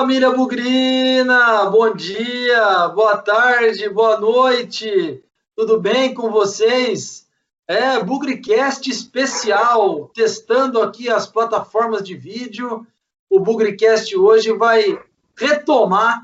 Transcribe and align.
família 0.00 0.30
Bugrina! 0.30 1.66
Bom 1.66 1.92
dia, 1.92 2.88
boa 2.88 3.18
tarde, 3.18 3.86
boa 3.90 4.18
noite. 4.18 5.22
Tudo 5.54 5.78
bem 5.78 6.14
com 6.14 6.30
vocês? 6.30 7.26
É, 7.68 8.02
Bugricast 8.02 8.88
especial, 8.88 10.10
testando 10.14 10.80
aqui 10.80 11.10
as 11.10 11.26
plataformas 11.26 12.02
de 12.02 12.14
vídeo. 12.14 12.86
O 13.28 13.40
Bugricast 13.40 14.16
hoje 14.16 14.50
vai 14.52 14.98
retomar 15.36 16.22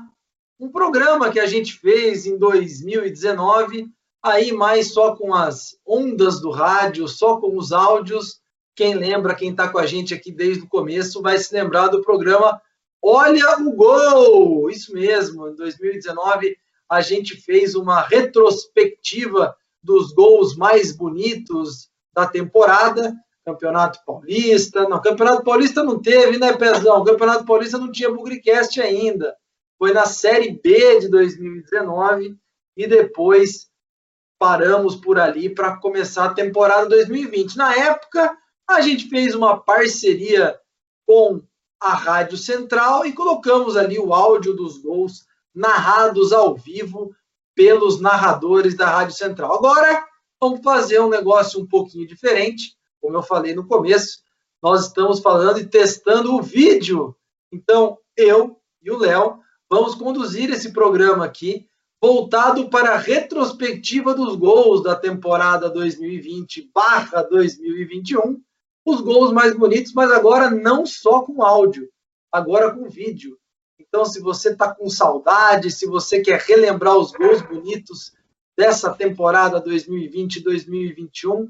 um 0.59 0.69
programa 0.69 1.29
que 1.29 1.39
a 1.39 1.45
gente 1.45 1.73
fez 1.73 2.25
em 2.25 2.35
2019, 2.35 3.91
aí 4.23 4.51
mais 4.51 4.91
só 4.91 5.15
com 5.15 5.35
as 5.35 5.77
ondas 5.85 6.41
do 6.41 6.49
rádio, 6.49 7.07
só 7.07 7.37
com 7.37 7.55
os 7.55 7.71
áudios. 7.71 8.41
Quem 8.75 8.95
lembra, 8.95 9.35
quem 9.35 9.51
está 9.51 9.69
com 9.69 9.77
a 9.77 9.85
gente 9.85 10.15
aqui 10.15 10.31
desde 10.31 10.63
o 10.63 10.67
começo, 10.67 11.21
vai 11.21 11.37
se 11.37 11.53
lembrar 11.53 11.89
do 11.89 12.01
programa 12.01 12.59
Olha 13.01 13.57
o 13.59 13.71
Gol! 13.73 14.69
Isso 14.69 14.93
mesmo, 14.93 15.47
em 15.47 15.55
2019 15.55 16.57
a 16.89 17.01
gente 17.01 17.35
fez 17.35 17.75
uma 17.75 18.01
retrospectiva 18.01 19.55
dos 19.83 20.13
gols 20.13 20.55
mais 20.55 20.91
bonitos 20.95 21.89
da 22.13 22.25
temporada. 22.25 23.13
Campeonato 23.45 23.99
Paulista. 24.05 24.87
Não, 24.89 25.01
Campeonato 25.01 25.43
Paulista 25.43 25.83
não 25.83 26.01
teve, 26.01 26.37
né, 26.37 26.53
Pezão? 26.53 27.03
Campeonato 27.03 27.45
Paulista 27.45 27.77
não 27.77 27.91
tinha 27.91 28.11
Bugricast 28.11 28.81
ainda. 28.81 29.35
Foi 29.77 29.93
na 29.93 30.05
Série 30.05 30.59
B 30.61 30.99
de 30.99 31.07
2019 31.07 32.35
e 32.75 32.87
depois 32.87 33.69
paramos 34.39 34.95
por 34.95 35.19
ali 35.19 35.49
para 35.49 35.77
começar 35.77 36.25
a 36.25 36.33
temporada 36.33 36.89
2020. 36.89 37.55
Na 37.57 37.73
época, 37.73 38.37
a 38.67 38.81
gente 38.81 39.07
fez 39.07 39.33
uma 39.33 39.59
parceria 39.59 40.59
com 41.05 41.41
a 41.79 41.93
Rádio 41.93 42.37
Central 42.37 43.05
e 43.05 43.13
colocamos 43.13 43.77
ali 43.77 43.99
o 43.99 44.13
áudio 44.13 44.53
dos 44.53 44.77
gols 44.77 45.25
narrados 45.53 46.33
ao 46.33 46.55
vivo 46.55 47.13
pelos 47.55 47.99
narradores 47.99 48.75
da 48.75 48.89
Rádio 48.89 49.15
Central. 49.15 49.53
Agora, 49.53 50.05
vamos 50.39 50.61
fazer 50.61 51.01
um 51.01 51.09
negócio 51.09 51.59
um 51.59 51.67
pouquinho 51.67 52.07
diferente. 52.07 52.77
Como 53.01 53.17
eu 53.17 53.23
falei 53.23 53.55
no 53.55 53.65
começo, 53.65 54.19
nós 54.61 54.85
estamos 54.85 55.19
falando 55.19 55.59
e 55.59 55.65
testando 55.65 56.35
o 56.35 56.41
vídeo. 56.41 57.15
Então, 57.51 57.97
eu 58.15 58.61
e 58.81 58.89
o 58.91 58.97
Léo 58.97 59.39
vamos 59.69 59.95
conduzir 59.95 60.49
esse 60.49 60.71
programa 60.71 61.25
aqui, 61.25 61.67
voltado 62.01 62.69
para 62.69 62.91
a 62.91 62.97
retrospectiva 62.97 64.13
dos 64.13 64.33
gols 64.35 64.81
da 64.83 64.95
temporada 64.95 65.69
2020/2021 65.69 68.41
os 68.91 69.01
gols 69.01 69.31
mais 69.31 69.55
bonitos, 69.55 69.93
mas 69.93 70.11
agora 70.11 70.49
não 70.49 70.85
só 70.85 71.21
com 71.21 71.43
áudio, 71.43 71.89
agora 72.31 72.73
com 72.73 72.89
vídeo. 72.89 73.37
Então, 73.79 74.05
se 74.05 74.19
você 74.19 74.49
está 74.49 74.73
com 74.73 74.89
saudade, 74.89 75.71
se 75.71 75.85
você 75.85 76.21
quer 76.21 76.39
relembrar 76.39 76.97
os 76.97 77.11
gols 77.11 77.41
bonitos 77.41 78.13
dessa 78.57 78.93
temporada 78.93 79.63
2020-2021, 79.63 81.47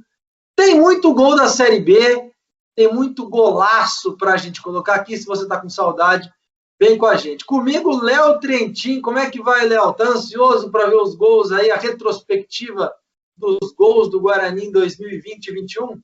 tem 0.56 0.80
muito 0.80 1.14
gol 1.14 1.36
da 1.36 1.48
Série 1.48 1.80
B, 1.80 2.32
tem 2.76 2.94
muito 2.94 3.28
golaço 3.30 4.18
para 4.18 4.34
a 4.34 4.38
gente 4.38 4.62
colocar 4.62 4.96
aqui. 4.96 5.18
Se 5.18 5.26
você 5.26 5.44
está 5.44 5.60
com 5.60 5.70
saudade, 5.70 6.32
vem 6.80 6.98
com 6.98 7.06
a 7.06 7.16
gente. 7.16 7.46
Comigo, 7.46 8.02
Léo 8.02 8.40
Trentin. 8.40 9.02
Como 9.02 9.18
é 9.18 9.30
que 9.30 9.42
vai, 9.42 9.68
Léo? 9.68 9.92
Está 9.92 10.10
ansioso 10.10 10.70
para 10.72 10.88
ver 10.88 10.98
os 10.98 11.16
gols 11.16 11.52
aí, 11.52 11.72
a 11.72 11.78
retrospectiva 11.78 12.94
dos 13.36 13.72
gols 13.74 14.10
do 14.10 14.20
Guarani 14.20 14.66
em 14.66 14.72
2020 14.72 15.48
e 15.48 15.54
2021? 15.54 16.02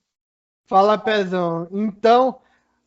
Fala, 0.66 0.98
Pezão. 0.98 1.68
Então, 1.72 2.40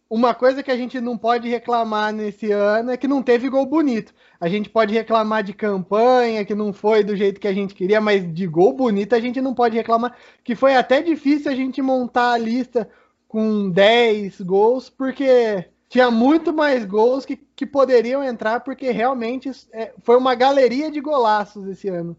uma 0.08 0.34
coisa 0.34 0.62
que 0.62 0.70
a 0.70 0.76
gente 0.76 1.00
não 1.00 1.18
pode 1.18 1.48
reclamar 1.48 2.12
nesse 2.12 2.50
ano 2.52 2.90
é 2.90 2.96
que 2.96 3.08
não 3.08 3.22
teve 3.22 3.48
gol 3.48 3.66
bonito. 3.66 4.14
A 4.40 4.48
gente 4.48 4.70
pode 4.70 4.94
reclamar 4.94 5.42
de 5.42 5.52
campanha, 5.52 6.44
que 6.44 6.54
não 6.54 6.72
foi 6.72 7.02
do 7.02 7.16
jeito 7.16 7.40
que 7.40 7.48
a 7.48 7.52
gente 7.52 7.74
queria, 7.74 8.00
mas 8.00 8.32
de 8.32 8.46
gol 8.46 8.72
bonito 8.72 9.14
a 9.14 9.20
gente 9.20 9.40
não 9.40 9.54
pode 9.54 9.76
reclamar, 9.76 10.16
que 10.44 10.54
foi 10.54 10.76
até 10.76 11.02
difícil 11.02 11.50
a 11.50 11.54
gente 11.54 11.82
montar 11.82 12.32
a 12.32 12.38
lista 12.38 12.88
com 13.28 13.68
10 13.70 14.40
gols, 14.42 14.88
porque 14.88 15.68
tinha 15.88 16.10
muito 16.10 16.52
mais 16.52 16.84
gols 16.84 17.26
que, 17.26 17.36
que 17.36 17.66
poderiam 17.66 18.22
entrar, 18.22 18.60
porque 18.60 18.90
realmente 18.90 19.50
é, 19.72 19.92
foi 20.02 20.16
uma 20.16 20.34
galeria 20.34 20.90
de 20.90 21.00
golaços 21.00 21.66
esse 21.68 21.88
ano. 21.88 22.16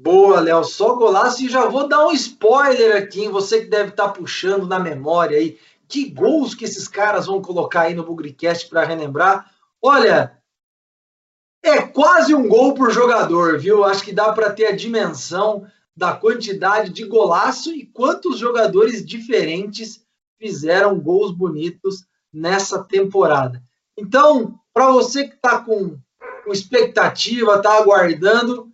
Boa, 0.00 0.38
Léo, 0.38 0.62
só 0.62 0.94
golaço 0.94 1.44
e 1.44 1.48
já 1.48 1.66
vou 1.66 1.88
dar 1.88 2.06
um 2.06 2.12
spoiler 2.12 3.02
aqui, 3.02 3.22
hein? 3.22 3.30
você 3.30 3.62
que 3.62 3.66
deve 3.66 3.88
estar 3.88 4.06
tá 4.06 4.12
puxando 4.12 4.64
na 4.64 4.78
memória 4.78 5.36
aí. 5.36 5.58
Que 5.88 6.08
gols 6.08 6.54
que 6.54 6.64
esses 6.64 6.86
caras 6.86 7.26
vão 7.26 7.42
colocar 7.42 7.80
aí 7.82 7.94
no 7.94 8.04
Bugricast 8.04 8.68
para 8.68 8.84
relembrar. 8.84 9.50
Olha, 9.82 10.38
é 11.64 11.82
quase 11.82 12.32
um 12.32 12.46
gol 12.46 12.74
por 12.74 12.92
jogador, 12.92 13.58
viu? 13.58 13.82
Acho 13.82 14.04
que 14.04 14.12
dá 14.12 14.32
para 14.32 14.52
ter 14.52 14.66
a 14.66 14.76
dimensão 14.76 15.66
da 15.96 16.12
quantidade 16.12 16.90
de 16.90 17.04
golaço 17.04 17.72
e 17.72 17.84
quantos 17.84 18.38
jogadores 18.38 19.04
diferentes 19.04 20.06
fizeram 20.38 21.00
gols 21.00 21.32
bonitos 21.32 22.06
nessa 22.32 22.84
temporada. 22.84 23.60
Então, 23.96 24.60
para 24.72 24.92
você 24.92 25.26
que 25.26 25.34
está 25.34 25.58
com, 25.58 25.98
com 26.44 26.52
expectativa, 26.52 27.56
está 27.56 27.78
aguardando, 27.78 28.72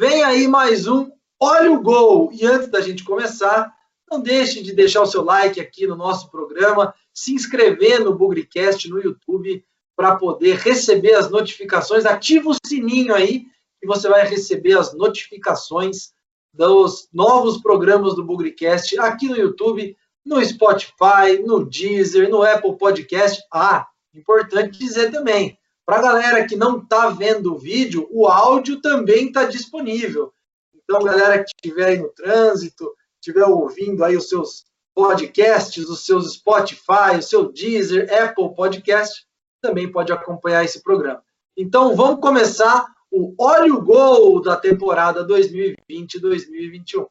Vem 0.00 0.22
aí 0.24 0.48
mais 0.48 0.86
um 0.86 1.10
Olha 1.38 1.70
o 1.70 1.82
Gol! 1.82 2.30
E 2.32 2.46
antes 2.46 2.70
da 2.70 2.80
gente 2.80 3.04
começar, 3.04 3.70
não 4.10 4.18
deixe 4.18 4.62
de 4.62 4.72
deixar 4.72 5.02
o 5.02 5.06
seu 5.06 5.22
like 5.22 5.60
aqui 5.60 5.86
no 5.86 5.94
nosso 5.94 6.30
programa, 6.30 6.94
se 7.12 7.34
inscrever 7.34 8.02
no 8.02 8.14
Bugricast 8.14 8.88
no 8.88 8.98
YouTube 8.98 9.62
para 9.94 10.16
poder 10.16 10.56
receber 10.56 11.12
as 11.12 11.30
notificações. 11.30 12.06
Ativa 12.06 12.48
o 12.48 12.56
sininho 12.66 13.14
aí 13.14 13.44
e 13.82 13.86
você 13.86 14.08
vai 14.08 14.26
receber 14.26 14.72
as 14.78 14.94
notificações 14.94 16.14
dos 16.50 17.06
novos 17.12 17.60
programas 17.60 18.14
do 18.16 18.24
Bugricast 18.24 18.98
aqui 19.00 19.28
no 19.28 19.36
YouTube, 19.36 19.94
no 20.24 20.42
Spotify, 20.42 21.42
no 21.44 21.62
Deezer, 21.62 22.30
no 22.30 22.42
Apple 22.42 22.78
Podcast. 22.78 23.38
Ah, 23.52 23.86
importante 24.14 24.78
dizer 24.78 25.10
também, 25.10 25.58
para 25.90 25.98
a 25.98 26.02
galera 26.02 26.46
que 26.46 26.54
não 26.54 26.78
está 26.78 27.08
vendo 27.08 27.52
o 27.52 27.58
vídeo, 27.58 28.06
o 28.12 28.28
áudio 28.28 28.80
também 28.80 29.26
está 29.26 29.42
disponível. 29.42 30.32
Então, 30.72 31.02
galera 31.02 31.42
que 31.42 31.50
estiver 31.50 31.84
aí 31.84 31.98
no 31.98 32.10
trânsito, 32.10 32.94
estiver 33.20 33.44
ouvindo 33.44 34.04
aí 34.04 34.16
os 34.16 34.28
seus 34.28 34.64
podcasts, 34.94 35.88
os 35.88 36.06
seus 36.06 36.34
Spotify, 36.34 37.18
o 37.18 37.22
seu 37.22 37.50
Deezer, 37.50 38.08
Apple 38.22 38.54
Podcast, 38.54 39.26
também 39.60 39.90
pode 39.90 40.12
acompanhar 40.12 40.64
esse 40.64 40.80
programa. 40.80 41.24
Então, 41.56 41.96
vamos 41.96 42.20
começar 42.20 42.86
o 43.10 43.34
Olha 43.36 43.74
o 43.74 43.82
Gol 43.82 44.40
da 44.40 44.54
temporada 44.54 45.26
2020-2021. 45.26 47.04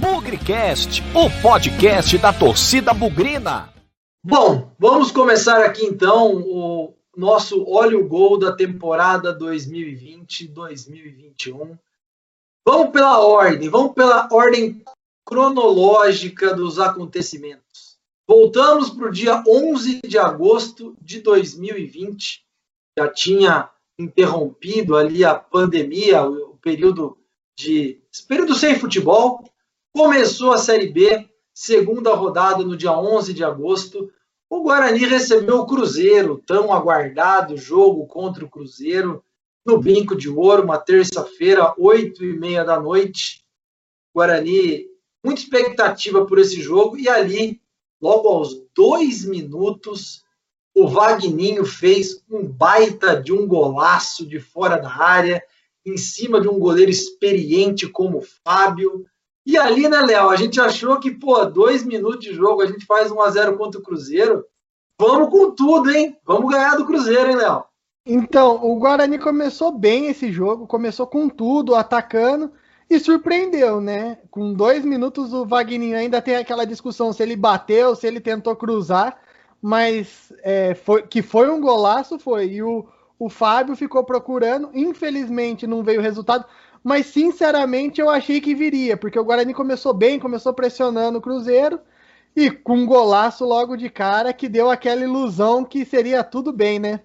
Bugrecast, 0.00 1.02
o 1.14 1.42
podcast 1.42 2.16
da 2.16 2.32
torcida 2.32 2.94
bugrina. 2.94 3.68
Bom, 4.24 4.72
vamos 4.78 5.12
começar 5.12 5.62
aqui 5.62 5.84
então 5.84 6.36
o 6.36 6.97
nosso 7.18 7.68
Olha 7.68 7.98
o 7.98 8.06
Gol 8.06 8.38
da 8.38 8.52
temporada 8.52 9.36
2020-2021. 9.36 11.76
Vamos 12.64 12.92
pela 12.92 13.18
ordem, 13.18 13.68
vamos 13.68 13.92
pela 13.92 14.28
ordem 14.30 14.84
cronológica 15.26 16.54
dos 16.54 16.78
acontecimentos. 16.78 17.98
Voltamos 18.24 18.90
para 18.90 19.08
o 19.08 19.10
dia 19.10 19.42
11 19.48 20.02
de 20.06 20.16
agosto 20.16 20.94
de 21.00 21.20
2020. 21.20 22.46
Já 22.96 23.08
tinha 23.08 23.68
interrompido 23.98 24.96
ali 24.96 25.24
a 25.24 25.34
pandemia, 25.34 26.24
o 26.24 26.56
período 26.58 27.18
de 27.56 28.00
período 28.28 28.54
sem 28.54 28.78
futebol. 28.78 29.42
Começou 29.92 30.52
a 30.52 30.58
Série 30.58 30.92
B, 30.92 31.28
segunda 31.52 32.14
rodada 32.14 32.62
no 32.62 32.76
dia 32.76 32.96
11 32.96 33.34
de 33.34 33.42
agosto. 33.42 34.08
O 34.50 34.62
Guarani 34.62 35.04
recebeu 35.04 35.58
o 35.58 35.66
Cruzeiro, 35.66 36.42
tão 36.46 36.72
aguardado 36.72 37.56
jogo 37.56 38.06
contra 38.06 38.44
o 38.44 38.48
Cruzeiro, 38.48 39.22
no 39.64 39.78
Brinco 39.78 40.16
de 40.16 40.30
Ouro, 40.30 40.64
uma 40.64 40.78
terça-feira, 40.78 41.74
oito 41.76 42.24
e 42.24 42.32
meia 42.32 42.64
da 42.64 42.80
noite. 42.80 43.44
Guarani, 44.14 44.86
muita 45.22 45.42
expectativa 45.42 46.24
por 46.24 46.38
esse 46.38 46.62
jogo, 46.62 46.96
e 46.96 47.08
ali, 47.08 47.60
logo 48.00 48.26
aos 48.28 48.58
dois 48.74 49.24
minutos, 49.24 50.24
o 50.74 50.88
Vagninho 50.88 51.66
fez 51.66 52.24
um 52.30 52.46
baita 52.46 53.20
de 53.20 53.32
um 53.32 53.46
golaço 53.46 54.24
de 54.24 54.40
fora 54.40 54.78
da 54.78 54.90
área, 54.90 55.42
em 55.84 55.96
cima 55.96 56.40
de 56.40 56.48
um 56.48 56.58
goleiro 56.58 56.90
experiente 56.90 57.86
como 57.86 58.18
o 58.18 58.26
Fábio. 58.44 59.04
E 59.48 59.56
ali, 59.56 59.88
né, 59.88 60.02
Léo, 60.02 60.28
a 60.28 60.36
gente 60.36 60.60
achou 60.60 61.00
que, 61.00 61.10
pô, 61.10 61.42
dois 61.46 61.82
minutos 61.82 62.20
de 62.20 62.34
jogo, 62.34 62.60
a 62.60 62.66
gente 62.66 62.84
faz 62.84 63.10
1 63.10 63.18
a 63.22 63.30
0 63.30 63.56
contra 63.56 63.80
o 63.80 63.82
Cruzeiro. 63.82 64.44
Vamos 65.00 65.30
com 65.30 65.52
tudo, 65.52 65.90
hein? 65.90 66.14
Vamos 66.22 66.52
ganhar 66.52 66.76
do 66.76 66.84
Cruzeiro, 66.84 67.30
hein, 67.30 67.36
Léo? 67.36 67.64
Então, 68.04 68.62
o 68.62 68.76
Guarani 68.76 69.18
começou 69.18 69.72
bem 69.72 70.08
esse 70.08 70.30
jogo, 70.30 70.66
começou 70.66 71.06
com 71.06 71.30
tudo, 71.30 71.74
atacando, 71.74 72.52
e 72.90 73.00
surpreendeu, 73.00 73.80
né? 73.80 74.18
Com 74.30 74.52
dois 74.52 74.84
minutos, 74.84 75.32
o 75.32 75.46
Wagner 75.46 75.96
ainda 75.96 76.20
tem 76.20 76.36
aquela 76.36 76.66
discussão 76.66 77.10
se 77.10 77.22
ele 77.22 77.34
bateu, 77.34 77.94
se 77.94 78.06
ele 78.06 78.20
tentou 78.20 78.54
cruzar, 78.54 79.18
mas 79.62 80.30
é, 80.42 80.74
foi, 80.74 81.04
que 81.04 81.22
foi 81.22 81.48
um 81.48 81.58
golaço, 81.58 82.18
foi. 82.18 82.48
E 82.48 82.62
o, 82.62 82.86
o 83.18 83.30
Fábio 83.30 83.74
ficou 83.74 84.04
procurando, 84.04 84.68
infelizmente 84.74 85.66
não 85.66 85.82
veio 85.82 86.00
o 86.00 86.02
resultado, 86.02 86.44
mas 86.88 87.04
sinceramente 87.04 88.00
eu 88.00 88.08
achei 88.08 88.40
que 88.40 88.54
viria, 88.54 88.96
porque 88.96 89.18
o 89.18 89.24
Guarani 89.24 89.52
começou 89.52 89.92
bem, 89.92 90.18
começou 90.18 90.54
pressionando 90.54 91.18
o 91.18 91.20
Cruzeiro 91.20 91.78
e 92.34 92.50
com 92.50 92.78
um 92.78 92.86
golaço 92.86 93.44
logo 93.44 93.76
de 93.76 93.90
cara 93.90 94.32
que 94.32 94.48
deu 94.48 94.70
aquela 94.70 95.02
ilusão 95.02 95.66
que 95.66 95.84
seria 95.84 96.24
tudo 96.24 96.50
bem, 96.50 96.78
né? 96.78 97.00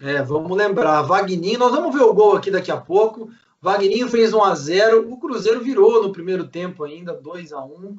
É, 0.00 0.22
vamos 0.22 0.56
lembrar, 0.56 1.02
Vagninho, 1.02 1.58
nós 1.58 1.72
vamos 1.72 1.92
ver 1.92 2.04
o 2.04 2.14
gol 2.14 2.36
aqui 2.36 2.52
daqui 2.52 2.70
a 2.70 2.76
pouco. 2.76 3.28
Vagninho 3.60 4.08
fez 4.08 4.32
1 4.32 4.44
a 4.44 4.54
0 4.54 5.12
o 5.12 5.16
Cruzeiro 5.16 5.60
virou 5.60 6.00
no 6.00 6.12
primeiro 6.12 6.46
tempo 6.46 6.84
ainda, 6.84 7.12
2 7.12 7.52
a 7.52 7.64
1 7.64 7.98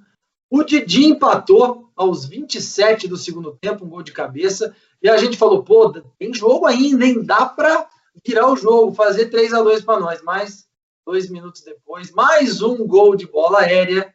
O 0.49 0.63
Didi 0.63 1.07
empatou 1.07 1.89
aos 1.93 2.25
27 2.25 3.05
do 3.09 3.17
segundo 3.17 3.57
tempo, 3.59 3.83
um 3.83 3.89
gol 3.89 4.01
de 4.01 4.13
cabeça. 4.13 4.73
E 5.03 5.09
a 5.09 5.17
gente 5.17 5.35
falou, 5.35 5.61
pô, 5.61 5.91
tem 6.17 6.33
jogo 6.33 6.65
ainda, 6.65 7.05
hein? 7.05 7.21
Dá 7.21 7.45
para 7.45 7.85
virar 8.25 8.49
o 8.49 8.55
jogo, 8.55 8.93
fazer 8.93 9.25
3 9.25 9.53
a 9.53 9.61
2 9.61 9.83
para 9.83 9.99
nós. 9.99 10.21
Mas 10.23 10.70
dois 11.05 11.29
minutos 11.29 11.61
depois, 11.63 12.11
mais 12.11 12.61
um 12.61 12.85
gol 12.85 13.15
de 13.15 13.27
bola 13.27 13.61
aérea. 13.61 14.13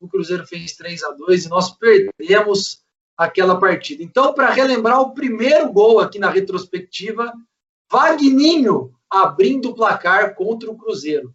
O 0.00 0.08
Cruzeiro 0.08 0.46
fez 0.46 0.76
3 0.76 1.02
a 1.04 1.10
2 1.12 1.46
e 1.46 1.48
nós 1.48 1.70
perdemos 1.76 2.84
aquela 3.16 3.58
partida. 3.58 4.02
Então, 4.02 4.34
para 4.34 4.50
relembrar 4.50 5.00
o 5.00 5.14
primeiro 5.14 5.72
gol 5.72 6.00
aqui 6.00 6.18
na 6.18 6.28
retrospectiva, 6.28 7.32
Vagninho 7.90 8.94
abrindo 9.10 9.70
o 9.70 9.74
placar 9.74 10.34
contra 10.34 10.70
o 10.70 10.76
Cruzeiro. 10.76 11.34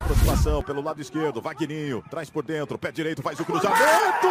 Aproximação 0.00 0.62
pelo 0.62 0.82
lado 0.82 1.00
esquerdo, 1.00 1.40
Vagninho, 1.40 2.02
traz 2.10 2.28
por 2.28 2.44
dentro, 2.44 2.78
pé 2.78 2.90
direito, 2.90 3.22
faz 3.22 3.38
o 3.38 3.44
cruzamento! 3.44 4.26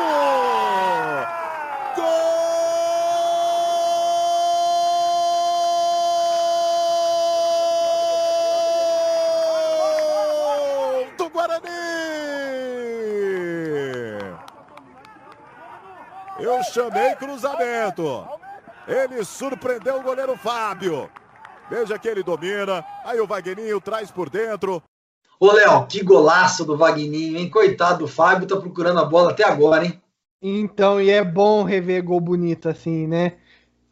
Gol! 1.95 2.34
Chamei 16.73 17.15
cruzamento. 17.15 18.27
Ele 18.87 19.23
surpreendeu 19.23 19.99
o 19.99 20.03
goleiro 20.03 20.37
Fábio. 20.37 21.09
Veja 21.69 21.97
que 21.97 22.07
ele 22.07 22.23
domina. 22.23 22.85
Aí 23.03 23.19
o 23.19 23.27
Vagninho 23.27 23.81
traz 23.81 24.11
por 24.11 24.29
dentro. 24.29 24.81
Ô, 25.39 25.51
Léo, 25.51 25.85
que 25.87 26.03
golaço 26.03 26.63
do 26.63 26.77
Vagninho, 26.77 27.37
hein? 27.37 27.49
Coitado 27.49 27.99
do 27.99 28.07
Fábio, 28.07 28.47
tá 28.47 28.55
procurando 28.55 28.99
a 28.99 29.05
bola 29.05 29.31
até 29.31 29.43
agora, 29.43 29.85
hein? 29.85 30.01
Então, 30.41 31.01
e 31.01 31.09
é 31.09 31.23
bom 31.23 31.63
rever 31.63 32.03
gol 32.03 32.19
bonito 32.19 32.69
assim, 32.69 33.07
né? 33.07 33.37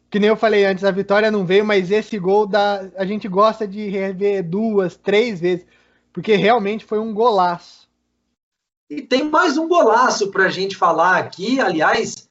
Que 0.08 0.20
nem 0.20 0.28
eu 0.28 0.36
falei 0.36 0.64
antes, 0.64 0.84
a 0.84 0.90
vitória 0.92 1.30
não 1.30 1.44
veio, 1.44 1.64
mas 1.64 1.90
esse 1.90 2.18
gol 2.18 2.46
da 2.46 2.88
a 2.96 3.04
gente 3.04 3.26
gosta 3.26 3.66
de 3.66 3.88
rever 3.88 4.48
duas, 4.48 4.96
três 4.96 5.40
vezes, 5.40 5.66
porque 6.12 6.36
realmente 6.36 6.84
foi 6.84 7.00
um 7.00 7.12
golaço. 7.12 7.88
E 8.88 9.02
tem 9.02 9.24
mais 9.24 9.58
um 9.58 9.66
golaço 9.66 10.30
pra 10.30 10.48
gente 10.48 10.76
falar 10.76 11.16
aqui, 11.16 11.60
aliás, 11.60 12.28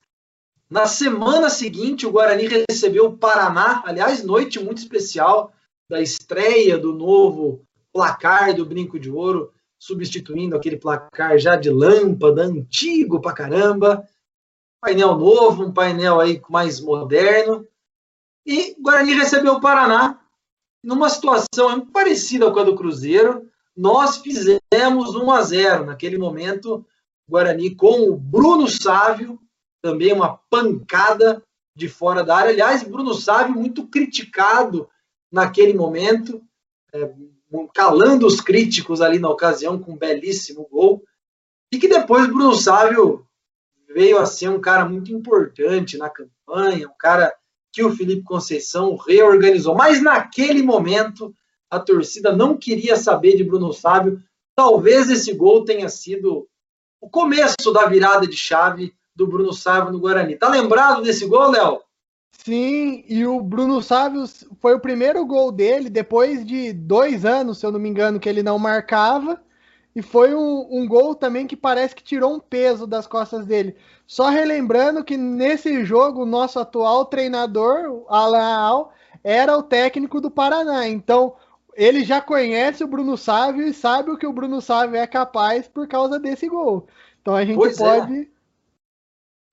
na 0.74 0.88
semana 0.88 1.52
seguinte, 1.52 2.08
o 2.08 2.12
Guarani 2.12 2.48
recebeu 2.48 3.06
o 3.06 3.16
Paraná, 3.16 3.84
aliás, 3.86 4.24
noite 4.24 4.60
muito 4.60 4.80
especial 4.80 5.54
da 5.88 6.02
estreia 6.02 6.80
do 6.80 6.92
novo 6.92 7.64
placar 7.94 8.56
do 8.56 8.66
Brinco 8.66 9.00
de 9.00 9.12
Ouro, 9.12 9.54
substituindo 9.78 10.56
aquele 10.56 10.76
placar 10.76 11.38
já 11.38 11.56
de 11.56 11.70
lâmpada, 11.70 12.46
antigo 12.46 13.22
pra 13.22 13.34
caramba. 13.34 14.04
Painel 14.82 15.16
novo, 15.16 15.64
um 15.64 15.72
painel 15.72 16.20
aí 16.20 16.42
mais 16.50 16.82
moderno. 16.82 17.68
E 18.44 18.72
o 18.72 18.82
Guarani 18.82 19.14
recebeu 19.14 19.54
o 19.54 19.62
Paraná 19.62 20.20
numa 20.84 21.08
situação 21.08 21.86
parecida 21.86 22.50
com 22.50 22.60
a 22.60 22.64
do 22.64 22.76
Cruzeiro. 22.76 23.48
Nós 23.78 24.18
fizemos 24.18 25.16
1 25.16 25.32
a 25.32 25.42
0 25.44 25.86
naquele 25.86 26.18
momento. 26.18 26.84
Guarani 27.30 27.76
com 27.76 28.10
o 28.10 28.18
Bruno 28.18 28.68
Sávio 28.68 29.40
também 29.84 30.14
uma 30.14 30.40
pancada 30.50 31.44
de 31.76 31.90
fora 31.90 32.24
da 32.24 32.38
área. 32.38 32.52
Aliás, 32.52 32.84
Bruno 32.84 33.14
Sávio 33.14 33.54
muito 33.54 33.86
criticado 33.88 34.90
naquele 35.30 35.74
momento, 35.74 36.42
é, 36.94 37.14
calando 37.74 38.26
os 38.26 38.40
críticos 38.40 39.02
ali 39.02 39.20
na 39.20 39.30
ocasião 39.30 39.78
com 39.78 39.92
um 39.92 39.98
belíssimo 39.98 40.66
gol. 40.72 41.04
E 41.72 41.78
que 41.78 41.90
depois 41.90 42.28
Bruno 42.28 42.56
Sávio 42.56 43.28
veio 43.94 44.18
a 44.20 44.26
ser 44.26 44.50
um 44.50 44.62
cara 44.62 44.86
muito 44.86 45.12
importante 45.12 45.98
na 45.98 46.10
campanha, 46.10 46.88
um 46.88 46.98
cara 46.98 47.36
que 47.72 47.84
o 47.84 47.92
Felipe 47.94 48.24
Conceição 48.24 48.96
reorganizou. 48.96 49.76
Mas 49.76 50.02
naquele 50.02 50.64
momento 50.64 51.36
a 51.70 51.80
torcida 51.80 52.32
não 52.32 52.56
queria 52.56 52.96
saber 52.96 53.36
de 53.36 53.44
Bruno 53.44 53.74
Sávio. 53.74 54.24
Talvez 54.56 55.10
esse 55.10 55.34
gol 55.34 55.66
tenha 55.66 55.90
sido 55.90 56.48
o 57.02 57.10
começo 57.10 57.74
da 57.74 57.86
virada 57.88 58.26
de 58.26 58.38
chave 58.38 58.96
do 59.16 59.28
Bruno 59.28 59.54
Sávio 59.54 59.92
no 59.92 60.00
Guarani. 60.00 60.36
Tá 60.36 60.50
lembrado 60.50 61.02
desse 61.02 61.26
gol, 61.26 61.52
Léo? 61.52 61.80
Sim, 62.32 63.06
e 63.08 63.26
o 63.26 63.42
Bruno 63.42 63.82
Sávio 63.82 64.24
foi 64.60 64.74
o 64.74 64.80
primeiro 64.80 65.26
gol 65.26 65.52
dele 65.52 65.90
depois 65.90 66.46
de 66.46 66.74
dois 66.74 67.26
anos, 67.26 67.60
se 67.60 67.66
eu 67.66 67.72
não 67.72 67.80
me 67.80 67.88
engano, 67.88 68.20
que 68.20 68.28
ele 68.28 68.44
não 68.44 68.60
marcava. 68.60 69.42
E 69.96 70.02
foi 70.02 70.34
um, 70.34 70.68
um, 70.72 70.88
gol 70.88 71.14
também 71.14 71.46
que 71.46 71.56
parece 71.56 71.96
que 71.96 72.04
tirou 72.04 72.34
um 72.34 72.40
peso 72.40 72.88
das 72.88 73.06
costas 73.06 73.46
dele. 73.46 73.76
Só 74.08 74.30
relembrando 74.30 75.04
que 75.04 75.16
nesse 75.16 75.86
jogo, 75.86 76.24
o 76.24 76.26
nosso 76.26 76.60
atual 76.60 77.06
treinador, 77.06 78.04
Alan 78.10 78.58
Al, 78.58 78.94
era 79.24 79.56
o 79.56 79.62
técnico 79.62 80.20
do 80.20 80.32
Paraná. 80.32 80.88
Então, 80.88 81.36
ele 81.76 82.04
já 82.04 82.20
conhece 82.20 82.84
o 82.84 82.88
Bruno 82.88 83.16
Sávio 83.16 83.66
e 83.68 83.74
sabe 83.74 84.12
o 84.12 84.18
que 84.18 84.28
o 84.28 84.34
Bruno 84.34 84.62
Sávio 84.62 84.98
é 84.98 85.08
capaz 85.08 85.68
por 85.68 85.88
causa 85.88 86.20
desse 86.20 86.48
gol. 86.50 86.88
Então 87.22 87.36
a 87.36 87.46
gente 87.46 87.56
pois 87.56 87.80
é. 87.80 87.84
pode. 87.84 88.22
É 88.22 88.33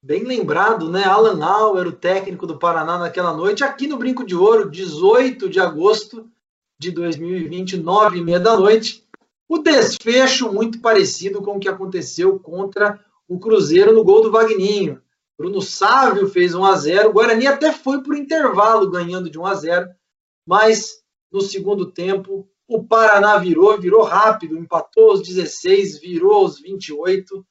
Bem 0.02 0.24
lembrado, 0.24 0.90
né? 0.90 1.04
Alan 1.04 1.44
Auer, 1.44 1.86
o 1.86 1.92
técnico 1.92 2.46
do 2.46 2.58
Paraná 2.58 2.96
naquela 2.96 3.34
noite, 3.34 3.62
aqui 3.62 3.86
no 3.86 3.98
Brinco 3.98 4.24
de 4.24 4.34
Ouro, 4.34 4.70
18 4.70 5.46
de 5.46 5.60
agosto 5.60 6.26
de 6.78 6.90
2020, 6.90 7.76
9 7.76 8.18
e 8.18 8.24
meia 8.24 8.40
da 8.40 8.56
noite. 8.56 9.06
O 9.46 9.58
desfecho 9.58 10.50
muito 10.50 10.80
parecido 10.80 11.42
com 11.42 11.56
o 11.56 11.60
que 11.60 11.68
aconteceu 11.68 12.38
contra 12.38 12.98
o 13.28 13.38
Cruzeiro 13.38 13.92
no 13.92 14.02
gol 14.02 14.22
do 14.22 14.30
Vagninho. 14.30 15.02
Bruno 15.38 15.60
Sávio 15.60 16.28
fez 16.28 16.54
1 16.54 16.64
a 16.64 16.76
0 16.76 17.10
o 17.10 17.12
Guarani 17.12 17.46
até 17.46 17.70
foi 17.70 17.98
o 17.98 18.14
intervalo 18.14 18.90
ganhando 18.90 19.28
de 19.28 19.38
1 19.38 19.46
a 19.46 19.54
0 19.54 19.88
mas 20.46 21.02
no 21.30 21.40
segundo 21.40 21.90
tempo 21.90 22.48
o 22.66 22.84
Paraná 22.84 23.36
virou, 23.38 23.78
virou 23.78 24.02
rápido, 24.02 24.56
empatou 24.56 25.12
os 25.12 25.22
16, 25.22 25.98
virou 26.00 26.44
os 26.44 26.60
28 26.60 27.44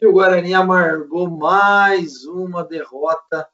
e 0.00 0.06
o 0.06 0.12
Guarani 0.12 0.52
amargou 0.52 1.28
mais 1.30 2.24
uma 2.24 2.62
derrota 2.62 3.48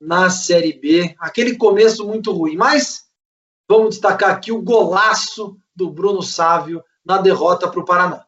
na 0.00 0.30
Série 0.30 0.72
B. 0.72 1.14
Aquele 1.18 1.56
começo 1.56 2.06
muito 2.06 2.32
ruim, 2.32 2.56
mas 2.56 3.04
vamos 3.68 3.90
destacar 3.90 4.30
aqui 4.30 4.52
o 4.52 4.62
golaço 4.62 5.58
do 5.74 5.90
Bruno 5.90 6.22
Sávio 6.22 6.82
na 7.04 7.18
derrota 7.18 7.68
para 7.68 7.80
o 7.80 7.84
Paraná. 7.84 8.24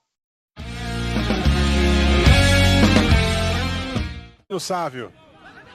O 4.49 4.59
Sávio 4.59 5.13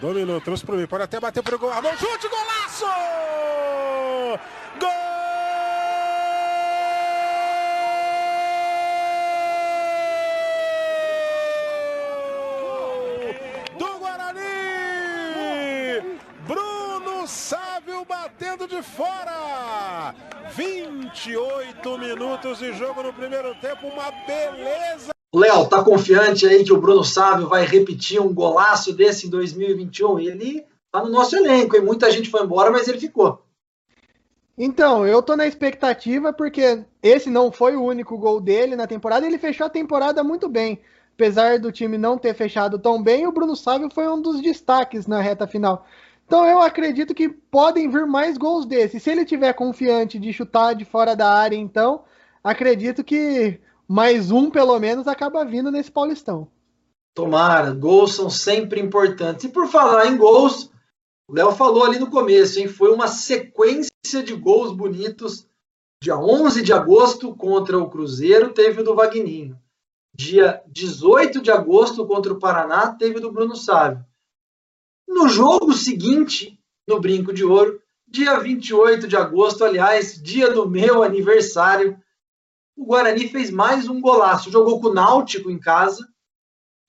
dominou, 0.02 0.42
trouxe 0.42 0.66
para 0.66 0.76
mim, 0.76 0.86
pode 0.86 1.04
até 1.04 1.18
bater 1.18 1.42
para 1.42 1.56
o 1.56 1.60
gol. 1.60 1.72
A 1.72 1.82
mão, 1.82 1.96
chute, 1.96 2.28
golaço! 2.28 2.86
28 20.56 21.98
minutos 21.98 22.60
de 22.60 22.72
jogo 22.74 23.04
no 23.04 23.12
primeiro 23.12 23.54
tempo, 23.56 23.88
uma 23.88 24.10
beleza. 24.26 25.12
Léo, 25.34 25.68
tá 25.68 25.84
confiante 25.84 26.48
aí 26.48 26.64
que 26.64 26.72
o 26.72 26.80
Bruno 26.80 27.04
Sávio 27.04 27.50
vai 27.50 27.66
repetir 27.66 28.22
um 28.22 28.34
golaço 28.34 28.94
desse 28.94 29.28
em 29.28 29.30
2021? 29.30 30.20
Ele 30.20 30.66
tá 30.90 31.04
no 31.04 31.12
nosso 31.12 31.36
elenco, 31.36 31.76
e 31.76 31.82
muita 31.82 32.10
gente 32.10 32.30
foi 32.30 32.42
embora, 32.42 32.72
mas 32.72 32.88
ele 32.88 33.00
ficou. 33.00 33.44
Então, 34.58 35.06
eu 35.06 35.22
tô 35.22 35.36
na 35.36 35.46
expectativa 35.46 36.32
porque 36.32 36.86
esse 37.04 37.30
não 37.30 37.52
foi 37.52 37.76
o 37.76 37.84
único 37.84 38.18
gol 38.18 38.40
dele 38.40 38.78
na 38.78 38.88
temporada, 38.88 39.28
ele 39.28 39.38
fechou 39.38 39.68
a 39.68 39.70
temporada 39.70 40.24
muito 40.24 40.48
bem. 40.48 40.80
Apesar 41.16 41.60
do 41.60 41.72
time 41.72 41.98
não 41.98 42.18
ter 42.18 42.34
fechado 42.34 42.80
tão 42.80 43.04
bem, 43.04 43.28
o 43.28 43.32
Bruno 43.34 43.58
Sávio 43.58 43.90
foi 43.94 44.08
um 44.08 44.22
dos 44.22 44.42
destaques 44.42 45.06
na 45.06 45.20
reta 45.20 45.46
final. 45.46 45.86
Então 46.26 46.48
eu 46.48 46.62
acredito 46.62 47.14
que 47.14 47.30
podem 47.30 47.90
vir 47.90 48.06
mais 48.06 48.38
gols 48.38 48.66
desses. 48.66 49.02
Se 49.02 49.12
ele 49.12 49.26
tiver 49.26 49.54
confiante 49.54 50.18
de 50.18 50.34
chutar 50.34 50.74
de 50.74 50.84
fora 50.84 51.16
da 51.16 51.32
área, 51.32 51.56
então 51.56 52.04
acredito 52.44 53.04
que 53.04 53.60
mais 53.88 54.32
um 54.32 54.50
pelo 54.50 54.80
menos 54.80 55.08
acaba 55.08 55.46
vindo 55.46 55.72
nesse 55.72 55.92
Paulistão. 55.92 56.48
Tomara, 57.14 57.72
gols 57.72 58.16
são 58.16 58.30
sempre 58.30 58.82
importantes. 58.82 59.46
E 59.46 59.50
por 59.50 59.68
falar 59.68 60.08
em 60.08 60.18
gols, 60.18 60.72
o 61.30 61.34
Léo 61.34 61.52
falou 61.52 61.86
ali 61.86 62.00
no 62.00 62.10
começo, 62.10 62.60
hein? 62.60 62.68
Foi 62.68 62.92
uma 62.92 63.08
sequência 63.08 63.92
de 64.24 64.34
gols 64.34 64.76
bonitos. 64.76 65.48
Dia 66.04 66.18
11 66.18 66.62
de 66.62 66.74
agosto 66.74 67.34
contra 67.36 67.80
o 67.80 67.90
Cruzeiro 67.90 68.52
teve 68.52 68.82
o 68.82 68.84
do 68.84 68.96
Vagninho. 68.96 69.58
Dia 70.14 70.62
18 70.68 71.42
de 71.42 71.52
agosto 71.52 72.06
contra 72.06 72.34
o 72.34 72.40
Paraná 72.40 72.92
teve 72.92 73.18
o 73.18 73.22
do 73.22 73.32
Bruno 73.32 73.56
Sávio. 73.56 74.06
No 75.08 75.28
jogo 75.30 75.74
seguinte, 75.74 76.60
no 76.88 77.00
Brinco 77.00 77.34
de 77.34 77.44
Ouro, 77.44 77.82
dia 78.08 78.40
28 78.40 79.08
de 79.08 79.16
agosto, 79.16 79.64
aliás, 79.64 80.22
dia 80.22 80.52
do 80.52 80.70
meu 80.70 81.04
aniversário, 81.04 82.00
o 82.76 82.86
Guarani 82.86 83.30
fez 83.30 83.50
mais 83.50 83.88
um 83.88 84.02
golaço. 84.02 84.52
Jogou 84.52 84.82
com 84.82 84.88
o 84.88 84.94
Náutico 84.94 85.50
em 85.50 85.60
casa. 85.60 86.08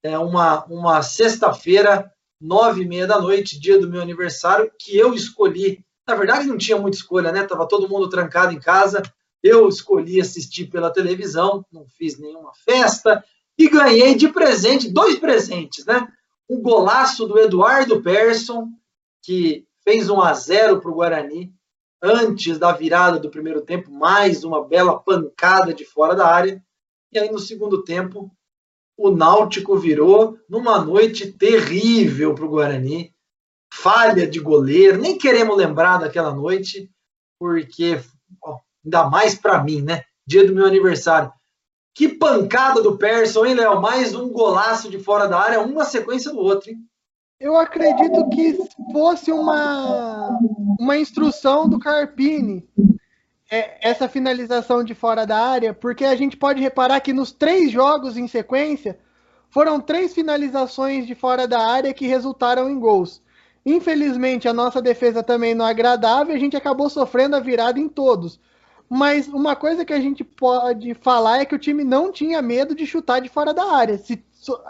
É 0.02 0.18
uma, 0.18 0.64
uma 0.64 1.02
sexta-feira, 1.02 2.12
nove 2.40 2.82
e 2.82 2.88
meia 2.88 3.06
da 3.06 3.20
noite, 3.20 3.58
dia 3.58 3.78
do 3.78 3.88
meu 3.88 4.02
aniversário, 4.02 4.70
que 4.78 4.96
eu 4.96 5.14
escolhi. 5.14 5.84
Na 6.06 6.14
verdade, 6.14 6.46
não 6.46 6.58
tinha 6.58 6.78
muita 6.78 6.96
escolha, 6.96 7.32
né? 7.32 7.44
Tava 7.44 7.68
todo 7.68 7.88
mundo 7.88 8.08
trancado 8.08 8.52
em 8.52 8.58
casa. 8.58 9.02
Eu 9.42 9.68
escolhi 9.68 10.20
assistir 10.20 10.66
pela 10.66 10.92
televisão, 10.92 11.64
não 11.72 11.86
fiz 11.86 12.18
nenhuma 12.18 12.52
festa 12.64 13.24
e 13.58 13.68
ganhei 13.68 14.14
de 14.14 14.28
presente 14.28 14.90
dois 14.90 15.18
presentes, 15.18 15.84
né? 15.86 16.06
Um 16.48 16.60
golaço 16.60 17.26
do 17.26 17.38
Eduardo 17.38 18.02
Persson, 18.02 18.68
que 19.22 19.66
fez 19.82 20.08
1 20.08 20.20
a 20.20 20.32
0 20.32 20.80
para 20.80 20.90
o 20.90 20.94
Guarani 20.94 21.52
antes 22.02 22.58
da 22.58 22.72
virada 22.72 23.18
do 23.18 23.30
primeiro 23.30 23.62
tempo, 23.62 23.90
mais 23.90 24.44
uma 24.44 24.64
bela 24.64 24.98
pancada 24.98 25.74
de 25.74 25.84
fora 25.84 26.14
da 26.14 26.26
área. 26.26 26.62
E 27.12 27.18
aí 27.18 27.30
no 27.30 27.38
segundo 27.38 27.82
tempo, 27.82 28.30
o 28.96 29.10
Náutico 29.10 29.76
virou 29.76 30.38
numa 30.48 30.78
noite 30.78 31.32
terrível 31.32 32.34
para 32.34 32.44
o 32.44 32.48
Guarani. 32.48 33.14
Falha 33.72 34.26
de 34.26 34.40
goleiro, 34.40 34.98
nem 34.98 35.18
queremos 35.18 35.56
lembrar 35.56 35.98
daquela 35.98 36.32
noite, 36.32 36.90
porque 37.38 38.00
ó, 38.42 38.58
ainda 38.84 39.10
mais 39.10 39.34
para 39.34 39.62
mim, 39.62 39.82
né? 39.82 40.04
Dia 40.26 40.46
do 40.46 40.54
meu 40.54 40.64
aniversário. 40.64 41.32
Que 41.96 42.10
pancada 42.10 42.82
do 42.82 42.98
Persson, 42.98 43.46
hein, 43.46 43.54
Léo? 43.54 43.80
Mais 43.80 44.14
um 44.14 44.28
golaço 44.28 44.90
de 44.90 44.98
fora 44.98 45.26
da 45.26 45.40
área, 45.40 45.62
uma 45.62 45.82
sequência 45.82 46.30
do 46.30 46.38
outro, 46.38 46.68
hein? 46.68 46.76
Eu 47.40 47.56
acredito 47.56 48.28
que 48.28 48.58
fosse 48.92 49.32
uma, 49.32 50.28
uma 50.78 50.98
instrução 50.98 51.66
do 51.66 51.78
Carpini 51.78 52.68
é, 53.50 53.78
essa 53.80 54.10
finalização 54.10 54.84
de 54.84 54.94
fora 54.94 55.26
da 55.26 55.38
área, 55.38 55.72
porque 55.72 56.04
a 56.04 56.14
gente 56.14 56.36
pode 56.36 56.60
reparar 56.60 57.00
que 57.00 57.14
nos 57.14 57.32
três 57.32 57.70
jogos 57.70 58.18
em 58.18 58.28
sequência 58.28 58.98
foram 59.48 59.80
três 59.80 60.12
finalizações 60.12 61.06
de 61.06 61.14
fora 61.14 61.48
da 61.48 61.66
área 61.66 61.94
que 61.94 62.06
resultaram 62.06 62.68
em 62.68 62.78
gols. 62.78 63.22
Infelizmente, 63.64 64.46
a 64.46 64.52
nossa 64.52 64.82
defesa 64.82 65.22
também 65.22 65.54
não 65.54 65.66
é 65.66 65.70
agradável, 65.70 66.34
a 66.34 66.38
gente 66.38 66.58
acabou 66.58 66.90
sofrendo 66.90 67.36
a 67.36 67.40
virada 67.40 67.80
em 67.80 67.88
todos. 67.88 68.38
Mas 68.88 69.26
uma 69.28 69.56
coisa 69.56 69.84
que 69.84 69.92
a 69.92 70.00
gente 70.00 70.22
pode 70.22 70.94
falar 70.94 71.40
é 71.40 71.44
que 71.44 71.54
o 71.54 71.58
time 71.58 71.82
não 71.82 72.12
tinha 72.12 72.40
medo 72.40 72.74
de 72.74 72.86
chutar 72.86 73.20
de 73.20 73.28
fora 73.28 73.52
da 73.52 73.64
área. 73.72 73.98
Se 73.98 74.22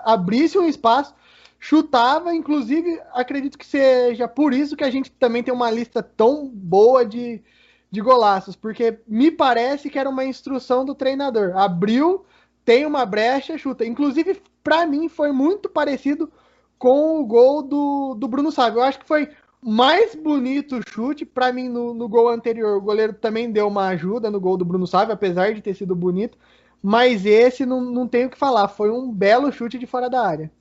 abrisse 0.04 0.58
um 0.58 0.66
espaço, 0.66 1.14
chutava, 1.58 2.34
inclusive 2.34 3.00
acredito 3.12 3.58
que 3.58 3.66
seja 3.66 4.26
por 4.26 4.54
isso 4.54 4.76
que 4.76 4.84
a 4.84 4.90
gente 4.90 5.10
também 5.10 5.42
tem 5.42 5.52
uma 5.52 5.70
lista 5.70 6.02
tão 6.02 6.48
boa 6.48 7.04
de, 7.04 7.42
de 7.90 8.00
golaços, 8.00 8.56
porque 8.56 8.98
me 9.06 9.30
parece 9.30 9.90
que 9.90 9.98
era 9.98 10.08
uma 10.08 10.24
instrução 10.24 10.84
do 10.84 10.94
treinador. 10.94 11.56
Abriu, 11.56 12.24
tem 12.64 12.86
uma 12.86 13.04
brecha, 13.04 13.58
chuta. 13.58 13.84
Inclusive, 13.84 14.40
para 14.62 14.86
mim, 14.86 15.08
foi 15.08 15.30
muito 15.30 15.68
parecido 15.68 16.32
com 16.78 17.20
o 17.20 17.24
gol 17.24 17.62
do, 17.62 18.14
do 18.14 18.28
Bruno 18.28 18.50
Sávio. 18.50 18.80
Eu 18.80 18.84
acho 18.84 18.98
que 18.98 19.06
foi 19.06 19.28
mais 19.66 20.14
bonito 20.14 20.80
chute. 20.88 21.26
Para 21.26 21.52
mim, 21.52 21.68
no, 21.68 21.92
no 21.92 22.08
gol 22.08 22.28
anterior, 22.28 22.78
o 22.78 22.80
goleiro 22.80 23.12
também 23.12 23.50
deu 23.50 23.66
uma 23.66 23.88
ajuda 23.88 24.30
no 24.30 24.40
gol 24.40 24.56
do 24.56 24.64
Bruno 24.64 24.86
Sávio, 24.86 25.12
apesar 25.12 25.52
de 25.52 25.60
ter 25.60 25.74
sido 25.74 25.94
bonito. 25.96 26.38
Mas 26.80 27.26
esse 27.26 27.66
não, 27.66 27.80
não 27.80 28.06
tenho 28.06 28.28
o 28.28 28.30
que 28.30 28.38
falar. 28.38 28.68
Foi 28.68 28.90
um 28.90 29.12
belo 29.12 29.50
chute 29.50 29.76
de 29.76 29.86
fora 29.86 30.08
da 30.08 30.24
área. 30.24 30.52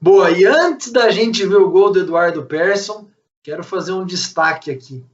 Boa, 0.00 0.30
e 0.30 0.44
antes 0.44 0.92
da 0.92 1.10
gente 1.10 1.44
ver 1.46 1.56
o 1.56 1.70
gol 1.70 1.90
do 1.90 2.00
Eduardo 2.00 2.44
Persson, 2.44 3.08
quero 3.42 3.64
fazer 3.64 3.92
um 3.92 4.04
destaque 4.04 4.70
aqui. 4.70 5.04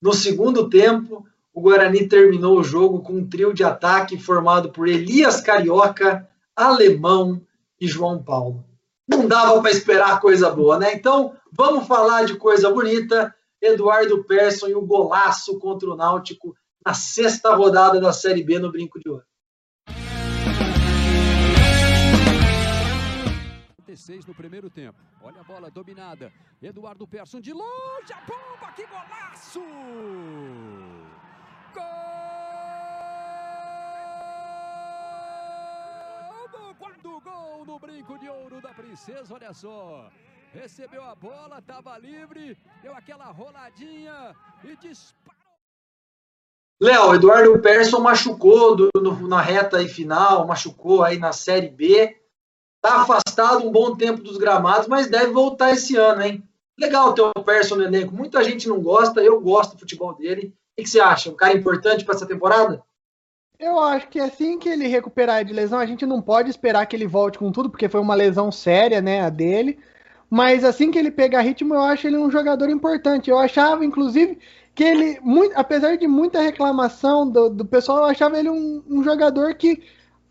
No 0.00 0.12
segundo 0.12 0.68
tempo, 0.68 1.26
o 1.52 1.60
Guarani 1.60 2.06
terminou 2.06 2.58
o 2.58 2.62
jogo 2.62 3.00
com 3.00 3.14
um 3.14 3.26
trio 3.26 3.52
de 3.52 3.64
ataque 3.64 4.16
formado 4.18 4.70
por 4.70 4.86
Elias 4.86 5.40
Carioca, 5.40 6.28
Alemão 6.54 7.40
e 7.80 7.88
João 7.88 8.22
Paulo. 8.22 8.64
Não 9.08 9.26
dava 9.26 9.60
para 9.60 9.70
esperar 9.70 10.20
coisa 10.20 10.50
boa, 10.50 10.78
né? 10.78 10.92
Então, 10.92 11.34
vamos 11.50 11.86
falar 11.86 12.26
de 12.26 12.36
coisa 12.36 12.70
bonita. 12.70 13.34
Eduardo 13.60 14.22
Persson 14.24 14.68
e 14.68 14.74
o 14.74 14.82
golaço 14.82 15.58
contra 15.58 15.90
o 15.90 15.96
Náutico 15.96 16.54
na 16.84 16.94
sexta 16.94 17.54
rodada 17.54 18.00
da 18.00 18.12
Série 18.12 18.44
B 18.44 18.58
no 18.58 18.70
Brinco 18.70 19.00
de 19.00 19.08
Ouro. 19.08 19.24
46 23.98 24.26
no 24.26 24.34
primeiro 24.34 24.70
tempo. 24.70 24.98
Olha 25.22 25.40
a 25.40 25.44
bola 25.44 25.70
dominada. 25.70 26.32
Eduardo 26.62 27.06
Persson 27.06 27.40
de 27.40 27.52
longe, 27.52 28.12
a 28.12 28.20
bomba, 28.20 28.72
que 28.76 28.86
golaço! 28.86 29.60
Gol 31.74 32.37
do 37.02 37.20
gol 37.20 37.64
no 37.64 37.78
brinco 37.78 38.18
de 38.18 38.28
ouro 38.28 38.60
da 38.60 38.70
Princesa, 38.70 39.34
olha 39.34 39.52
só. 39.52 40.10
Recebeu 40.52 41.02
a 41.02 41.14
bola, 41.14 41.58
estava 41.58 41.98
livre, 41.98 42.56
deu 42.82 42.94
aquela 42.94 43.26
roladinha 43.26 44.34
e 44.64 44.76
disparou. 44.76 45.38
Léo, 46.80 47.14
Eduardo 47.14 47.58
Persson 47.60 48.00
machucou 48.00 48.76
do, 48.76 48.88
no, 48.94 49.28
na 49.28 49.40
reta 49.40 49.86
final, 49.88 50.46
machucou 50.46 51.02
aí 51.02 51.18
na 51.18 51.32
Série 51.32 51.68
B. 51.68 52.16
Está 52.76 53.02
afastado 53.02 53.66
um 53.66 53.72
bom 53.72 53.96
tempo 53.96 54.22
dos 54.22 54.36
gramados, 54.36 54.86
mas 54.86 55.10
deve 55.10 55.32
voltar 55.32 55.72
esse 55.72 55.96
ano, 55.96 56.22
hein? 56.22 56.48
Legal 56.78 57.12
ter 57.12 57.22
o 57.22 57.44
Persson 57.44 57.76
no 57.76 57.82
elenco. 57.82 58.14
Muita 58.14 58.44
gente 58.44 58.68
não 58.68 58.80
gosta, 58.80 59.20
eu 59.20 59.40
gosto 59.40 59.72
do 59.72 59.80
futebol 59.80 60.14
dele. 60.14 60.54
O 60.78 60.82
que 60.82 60.88
você 60.88 61.00
acha? 61.00 61.28
Um 61.28 61.34
cara 61.34 61.54
importante 61.54 62.04
para 62.04 62.14
essa 62.14 62.26
temporada? 62.26 62.82
Eu 63.58 63.78
acho 63.80 64.08
que 64.08 64.20
assim 64.20 64.58
que 64.58 64.68
ele 64.68 64.86
recuperar 64.86 65.44
de 65.44 65.52
lesão, 65.52 65.78
a 65.80 65.86
gente 65.86 66.06
não 66.06 66.22
pode 66.22 66.48
esperar 66.48 66.86
que 66.86 66.94
ele 66.94 67.06
volte 67.06 67.38
com 67.38 67.50
tudo, 67.50 67.68
porque 67.68 67.88
foi 67.88 68.00
uma 68.00 68.14
lesão 68.14 68.52
séria, 68.52 69.00
né, 69.00 69.20
a 69.20 69.28
dele. 69.30 69.78
Mas 70.30 70.64
assim 70.64 70.90
que 70.90 70.98
ele 70.98 71.10
pegar 71.10 71.40
ritmo, 71.42 71.74
eu 71.74 71.80
acho 71.80 72.06
ele 72.06 72.16
um 72.18 72.30
jogador 72.30 72.68
importante. 72.70 73.30
Eu 73.30 73.38
achava, 73.38 73.84
inclusive, 73.84 74.38
que 74.74 74.84
ele, 74.84 75.18
muito, 75.22 75.52
apesar 75.56 75.96
de 75.96 76.06
muita 76.06 76.40
reclamação 76.40 77.28
do, 77.28 77.50
do 77.50 77.64
pessoal, 77.64 77.98
eu 77.98 78.04
achava 78.04 78.38
ele 78.38 78.50
um, 78.50 78.82
um 78.88 79.02
jogador 79.02 79.54
que 79.54 79.82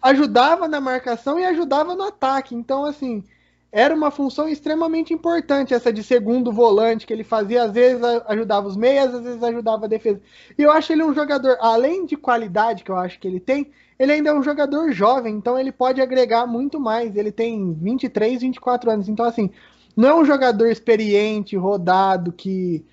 ajudava 0.01 0.67
na 0.67 0.79
marcação 0.79 1.39
e 1.39 1.45
ajudava 1.45 1.95
no 1.95 2.03
ataque. 2.03 2.55
Então, 2.55 2.85
assim, 2.85 3.23
era 3.71 3.93
uma 3.93 4.09
função 4.09 4.47
extremamente 4.47 5.13
importante 5.13 5.73
essa 5.73 5.91
de 5.91 6.03
segundo 6.03 6.51
volante 6.51 7.05
que 7.05 7.13
ele 7.13 7.23
fazia, 7.23 7.63
às 7.63 7.71
vezes 7.71 8.01
ajudava 8.27 8.67
os 8.67 8.77
meias, 8.77 9.13
às 9.13 9.23
vezes 9.23 9.43
ajudava 9.43 9.85
a 9.85 9.89
defesa. 9.89 10.21
E 10.57 10.63
eu 10.63 10.71
acho 10.71 10.91
ele 10.93 11.03
um 11.03 11.13
jogador, 11.13 11.57
além 11.59 12.05
de 12.05 12.15
qualidade 12.15 12.83
que 12.83 12.91
eu 12.91 12.95
acho 12.95 13.19
que 13.19 13.27
ele 13.27 13.39
tem, 13.39 13.71
ele 13.99 14.11
ainda 14.11 14.29
é 14.29 14.33
um 14.33 14.43
jogador 14.43 14.91
jovem, 14.91 15.35
então 15.35 15.59
ele 15.59 15.71
pode 15.71 15.99
agregar 15.99 16.45
muito 16.45 16.79
mais. 16.79 17.15
Ele 17.15 17.31
tem 17.31 17.73
23, 17.73 18.41
24 18.41 18.91
anos, 18.91 19.09
então 19.09 19.25
assim, 19.25 19.49
não 19.95 20.09
é 20.09 20.15
um 20.15 20.25
jogador 20.25 20.67
experiente, 20.67 21.57
rodado, 21.57 22.31
que 22.31 22.85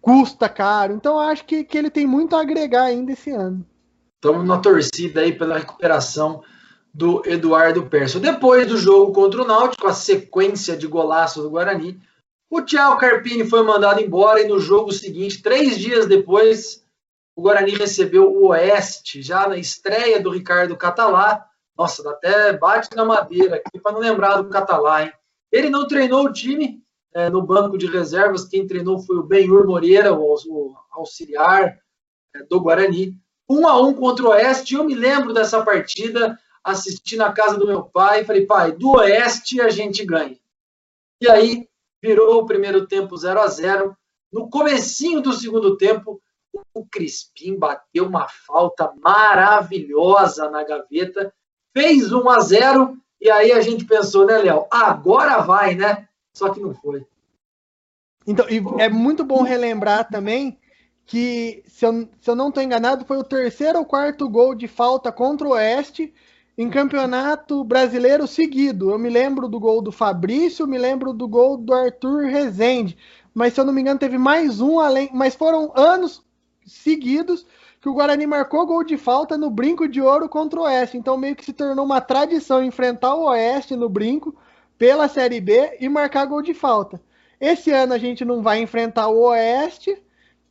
custa 0.00 0.48
caro. 0.48 0.94
Então 0.94 1.14
eu 1.14 1.20
acho 1.20 1.44
que, 1.44 1.64
que 1.64 1.76
ele 1.76 1.90
tem 1.90 2.06
muito 2.06 2.34
a 2.36 2.40
agregar 2.40 2.84
ainda 2.84 3.12
esse 3.12 3.30
ano. 3.30 3.64
Estamos 4.14 4.46
na 4.46 4.58
torcida 4.58 5.20
aí 5.20 5.32
pela 5.32 5.58
recuperação 5.58 6.42
do 6.94 7.26
Eduardo 7.26 7.86
Persson. 7.86 8.20
Depois 8.20 8.68
do 8.68 8.76
jogo 8.76 9.12
contra 9.12 9.42
o 9.42 9.46
Náutico, 9.46 9.88
a 9.88 9.92
sequência 9.92 10.76
de 10.76 10.86
golaço 10.86 11.42
do 11.42 11.50
Guarani, 11.50 12.00
o 12.48 12.62
Thiago 12.62 12.98
Carpini 12.98 13.44
foi 13.44 13.64
mandado 13.64 14.00
embora 14.00 14.40
e 14.40 14.46
no 14.46 14.60
jogo 14.60 14.92
seguinte, 14.92 15.42
três 15.42 15.76
dias 15.76 16.06
depois, 16.06 16.84
o 17.34 17.42
Guarani 17.42 17.72
recebeu 17.72 18.30
o 18.30 18.48
Oeste, 18.50 19.20
já 19.20 19.48
na 19.48 19.56
estreia 19.56 20.20
do 20.20 20.30
Ricardo 20.30 20.76
Catalá. 20.76 21.44
Nossa, 21.76 22.00
dá 22.04 22.10
até 22.10 22.56
bate 22.56 22.94
na 22.94 23.04
madeira 23.04 23.56
aqui 23.56 23.80
para 23.80 23.90
não 23.90 23.98
lembrar 23.98 24.40
do 24.40 24.48
Catalá, 24.48 25.02
hein? 25.02 25.12
Ele 25.50 25.68
não 25.68 25.88
treinou 25.88 26.24
o 26.24 26.32
time 26.32 26.80
é, 27.12 27.28
no 27.28 27.42
banco 27.42 27.76
de 27.76 27.86
reservas, 27.86 28.44
quem 28.44 28.68
treinou 28.68 29.00
foi 29.00 29.16
o 29.16 29.24
Benhur 29.24 29.66
Moreira, 29.66 30.12
o, 30.12 30.34
o 30.34 30.76
auxiliar 30.92 31.76
é, 32.36 32.42
do 32.44 32.60
Guarani 32.60 33.16
um 33.48 33.66
a 33.66 33.80
um 33.80 33.92
contra 33.92 34.24
o 34.24 34.28
Oeste. 34.28 34.74
Eu 34.74 34.84
me 34.84 34.94
lembro 34.94 35.32
dessa 35.34 35.62
partida, 35.64 36.38
assisti 36.64 37.16
na 37.16 37.32
casa 37.32 37.58
do 37.58 37.66
meu 37.66 37.82
pai, 37.82 38.22
e 38.22 38.24
falei, 38.24 38.46
pai, 38.46 38.72
do 38.72 38.92
Oeste 38.92 39.60
a 39.60 39.68
gente 39.68 40.04
ganha. 40.04 40.38
E 41.20 41.28
aí 41.28 41.68
virou 42.02 42.40
o 42.40 42.46
primeiro 42.46 42.86
tempo 42.86 43.16
0 43.16 43.40
a 43.40 43.46
0 43.46 43.96
No 44.32 44.48
comecinho 44.48 45.20
do 45.20 45.32
segundo 45.32 45.76
tempo, 45.76 46.20
o 46.72 46.86
Crispim 46.86 47.56
bateu 47.56 48.06
uma 48.06 48.26
falta 48.28 48.92
maravilhosa 49.00 50.50
na 50.50 50.64
gaveta, 50.64 51.32
fez 51.76 52.12
1 52.12 52.28
a 52.28 52.40
0 52.40 52.96
E 53.20 53.30
aí 53.30 53.52
a 53.52 53.60
gente 53.60 53.84
pensou, 53.84 54.26
né, 54.26 54.38
Léo? 54.38 54.66
Agora 54.70 55.42
vai, 55.42 55.74
né? 55.74 56.08
Só 56.34 56.50
que 56.50 56.60
não 56.60 56.74
foi. 56.74 57.06
Então, 58.26 58.46
é 58.78 58.88
muito 58.88 59.22
bom 59.22 59.42
relembrar 59.42 60.08
também 60.08 60.58
que, 61.06 61.62
se 61.66 61.84
eu, 61.84 62.08
se 62.20 62.30
eu 62.30 62.34
não 62.34 62.48
estou 62.48 62.62
enganado, 62.62 63.04
foi 63.04 63.18
o 63.18 63.24
terceiro 63.24 63.78
ou 63.78 63.84
quarto 63.84 64.28
gol 64.28 64.54
de 64.54 64.66
falta 64.66 65.12
contra 65.12 65.46
o 65.46 65.50
Oeste 65.50 66.12
em 66.56 66.70
campeonato 66.70 67.64
brasileiro 67.64 68.26
seguido. 68.26 68.90
Eu 68.90 68.98
me 68.98 69.10
lembro 69.10 69.48
do 69.48 69.58
gol 69.58 69.82
do 69.82 69.90
Fabrício, 69.90 70.66
me 70.66 70.78
lembro 70.78 71.12
do 71.12 71.26
gol 71.26 71.56
do 71.56 71.74
Arthur 71.74 72.26
Rezende. 72.26 72.96
Mas 73.32 73.54
se 73.54 73.60
eu 73.60 73.64
não 73.64 73.72
me 73.72 73.80
engano, 73.80 73.98
teve 73.98 74.16
mais 74.16 74.60
um 74.60 74.78
além. 74.78 75.10
Mas 75.12 75.34
foram 75.34 75.72
anos 75.74 76.22
seguidos 76.64 77.44
que 77.80 77.88
o 77.88 77.94
Guarani 77.94 78.26
marcou 78.26 78.66
gol 78.66 78.84
de 78.84 78.96
falta 78.96 79.36
no 79.36 79.50
brinco 79.50 79.88
de 79.88 80.00
ouro 80.00 80.28
contra 80.28 80.60
o 80.60 80.62
Oeste. 80.62 80.96
Então 80.96 81.16
meio 81.16 81.36
que 81.36 81.44
se 81.44 81.52
tornou 81.52 81.84
uma 81.84 82.00
tradição 82.00 82.64
enfrentar 82.64 83.14
o 83.14 83.24
Oeste 83.24 83.74
no 83.76 83.88
brinco 83.88 84.34
pela 84.78 85.08
Série 85.08 85.40
B 85.40 85.76
e 85.80 85.88
marcar 85.88 86.24
gol 86.26 86.40
de 86.40 86.54
falta. 86.54 87.00
Esse 87.40 87.70
ano 87.72 87.92
a 87.92 87.98
gente 87.98 88.24
não 88.24 88.42
vai 88.42 88.60
enfrentar 88.60 89.08
o 89.08 89.20
Oeste, 89.24 90.00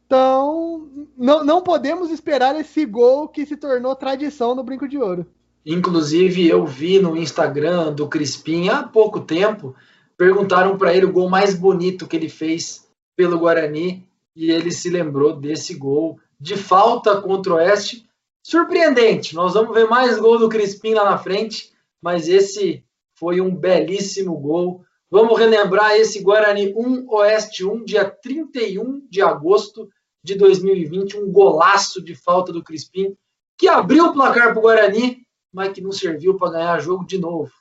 então 0.06 0.88
não, 1.18 1.44
não 1.44 1.62
podemos 1.62 2.12
esperar 2.12 2.56
esse 2.60 2.86
gol 2.86 3.28
que 3.28 3.46
se 3.46 3.58
tornou 3.58 3.96
tradição 3.96 4.54
no 4.54 4.64
brinco 4.64 4.88
de 4.88 4.98
ouro. 4.98 5.26
Inclusive, 5.66 6.48
eu 6.48 6.66
vi 6.66 7.00
no 7.00 7.16
Instagram 7.16 7.94
do 7.94 8.08
Crispim 8.08 8.70
há 8.70 8.84
pouco 8.84 9.22
tempo, 9.22 9.76
perguntaram 10.18 10.78
para 10.78 10.94
ele 10.94 11.06
o 11.06 11.12
gol 11.12 11.30
mais 11.30 11.56
bonito 11.56 12.08
que 12.08 12.16
ele 12.16 12.30
fez 12.30 12.88
pelo 13.16 13.40
Guarani 13.40 14.06
e 14.36 14.52
ele 14.52 14.72
se 14.72 14.90
lembrou 14.90 15.36
desse 15.36 15.74
gol 15.76 16.20
de 16.40 16.58
falta 16.58 17.22
contra 17.22 17.54
o 17.54 17.56
Oeste. 17.56 18.06
Surpreendente, 18.46 19.34
nós 19.36 19.54
vamos 19.54 19.74
ver 19.74 19.88
mais 19.88 20.20
gol 20.20 20.38
do 20.38 20.50
Crispim 20.50 20.94
lá 20.94 21.06
na 21.06 21.18
frente, 21.18 21.72
mas 22.02 22.28
esse 22.28 22.84
foi 23.16 23.40
um 23.40 23.56
belíssimo 23.56 24.36
gol. 24.38 24.84
Vamos 25.10 25.40
relembrar 25.40 25.96
esse 25.96 26.22
Guarani 26.22 26.74
1 26.76 27.06
Oeste 27.08 27.64
1, 27.64 27.86
dia 27.86 28.04
31 28.04 29.08
de 29.10 29.22
agosto 29.22 29.88
de 30.22 30.36
2020, 30.36 31.18
um 31.18 31.32
golaço 31.32 32.02
de 32.02 32.16
falta 32.16 32.52
do 32.52 32.64
Crispim, 32.64 33.16
que 33.58 33.68
abriu 33.68 34.08
o 34.08 34.14
placar 34.14 34.50
para 34.50 34.60
o 34.60 34.62
Guarani, 34.62 35.23
mas 35.54 35.72
que 35.72 35.82
não 35.82 35.92
serviu 35.92 36.36
para 36.36 36.52
ganhar 36.52 36.80
jogo 36.80 37.06
de 37.06 37.20
novo. 37.20 37.52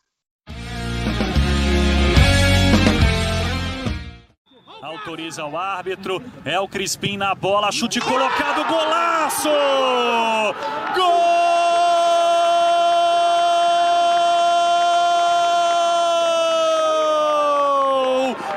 Autoriza 4.81 5.45
o 5.45 5.57
árbitro, 5.57 6.23
é 6.45 6.59
o 6.59 6.67
Crispim 6.67 7.17
na 7.17 7.35
bola, 7.35 7.71
chute 7.71 8.01
colocado, 8.01 8.67
golaço! 8.67 9.49
Gol! 10.95 11.33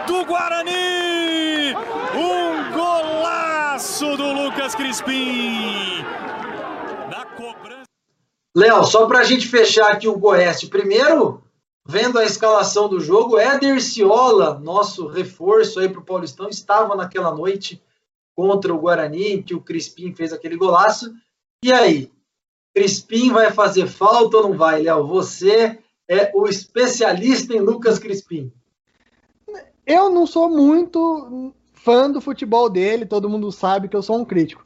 do 0.07 0.25
Guarani! 0.25 1.75
Um 2.15 2.71
golaço 2.73 4.15
do 4.17 4.31
Lucas 4.33 4.75
Crispim! 4.75 5.64
Léo, 8.55 8.85
só 8.85 9.05
para 9.05 9.19
a 9.19 9.23
gente 9.23 9.47
fechar 9.47 9.91
aqui 9.91 10.07
o 10.07 10.17
Goiás, 10.17 10.63
primeiro 10.63 11.43
vendo 11.85 12.17
a 12.17 12.23
escalação 12.23 12.87
do 12.87 12.99
jogo, 12.99 13.37
Éder 13.37 13.81
Ciola, 13.81 14.57
nosso 14.57 15.07
reforço 15.07 15.79
aí 15.79 15.89
para 15.89 15.99
o 15.99 16.05
Paulistão, 16.05 16.49
estava 16.49 16.95
naquela 16.95 17.35
noite 17.35 17.83
contra 18.35 18.73
o 18.73 18.79
Guarani, 18.79 19.43
que 19.43 19.53
o 19.53 19.61
Crispim 19.61 20.13
fez 20.13 20.33
aquele 20.33 20.55
golaço. 20.55 21.13
E 21.63 21.71
aí? 21.71 22.11
Crispim 22.73 23.31
vai 23.31 23.51
fazer 23.51 23.87
falta 23.87 24.37
ou 24.37 24.43
não 24.43 24.57
vai, 24.57 24.81
Léo? 24.81 25.05
Você 25.07 25.79
é 26.09 26.31
o 26.33 26.47
especialista 26.47 27.53
em 27.53 27.59
Lucas 27.59 27.99
Crispim. 27.99 28.51
Eu 29.85 30.09
não 30.09 30.25
sou 30.25 30.49
muito 30.49 31.53
fã 31.73 32.09
do 32.09 32.19
futebol 32.19 32.69
dele, 32.69 33.05
todo 33.05 33.29
mundo 33.29 33.51
sabe 33.51 33.87
que 33.87 33.95
eu 33.95 34.01
sou 34.01 34.17
um 34.17 34.25
crítico. 34.25 34.65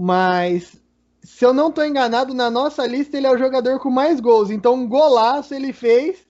Mas 0.00 0.80
se 1.26 1.44
eu 1.44 1.52
não 1.52 1.68
estou 1.68 1.84
enganado, 1.84 2.32
na 2.32 2.48
nossa 2.48 2.86
lista 2.86 3.16
ele 3.16 3.26
é 3.26 3.30
o 3.30 3.38
jogador 3.38 3.80
com 3.80 3.90
mais 3.90 4.20
gols. 4.20 4.48
Então, 4.48 4.74
um 4.74 4.88
golaço 4.88 5.52
ele 5.52 5.72
fez 5.72 6.24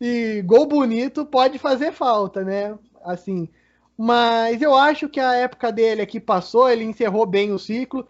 e 0.00 0.42
gol 0.46 0.66
bonito 0.66 1.24
pode 1.26 1.58
fazer 1.58 1.92
falta, 1.92 2.42
né? 2.42 2.76
Assim, 3.04 3.48
mas 3.96 4.62
eu 4.62 4.74
acho 4.74 5.08
que 5.08 5.20
a 5.20 5.34
época 5.34 5.70
dele 5.70 6.00
aqui 6.00 6.18
passou, 6.18 6.68
ele 6.68 6.82
encerrou 6.82 7.26
bem 7.26 7.52
o 7.52 7.58
ciclo, 7.58 8.08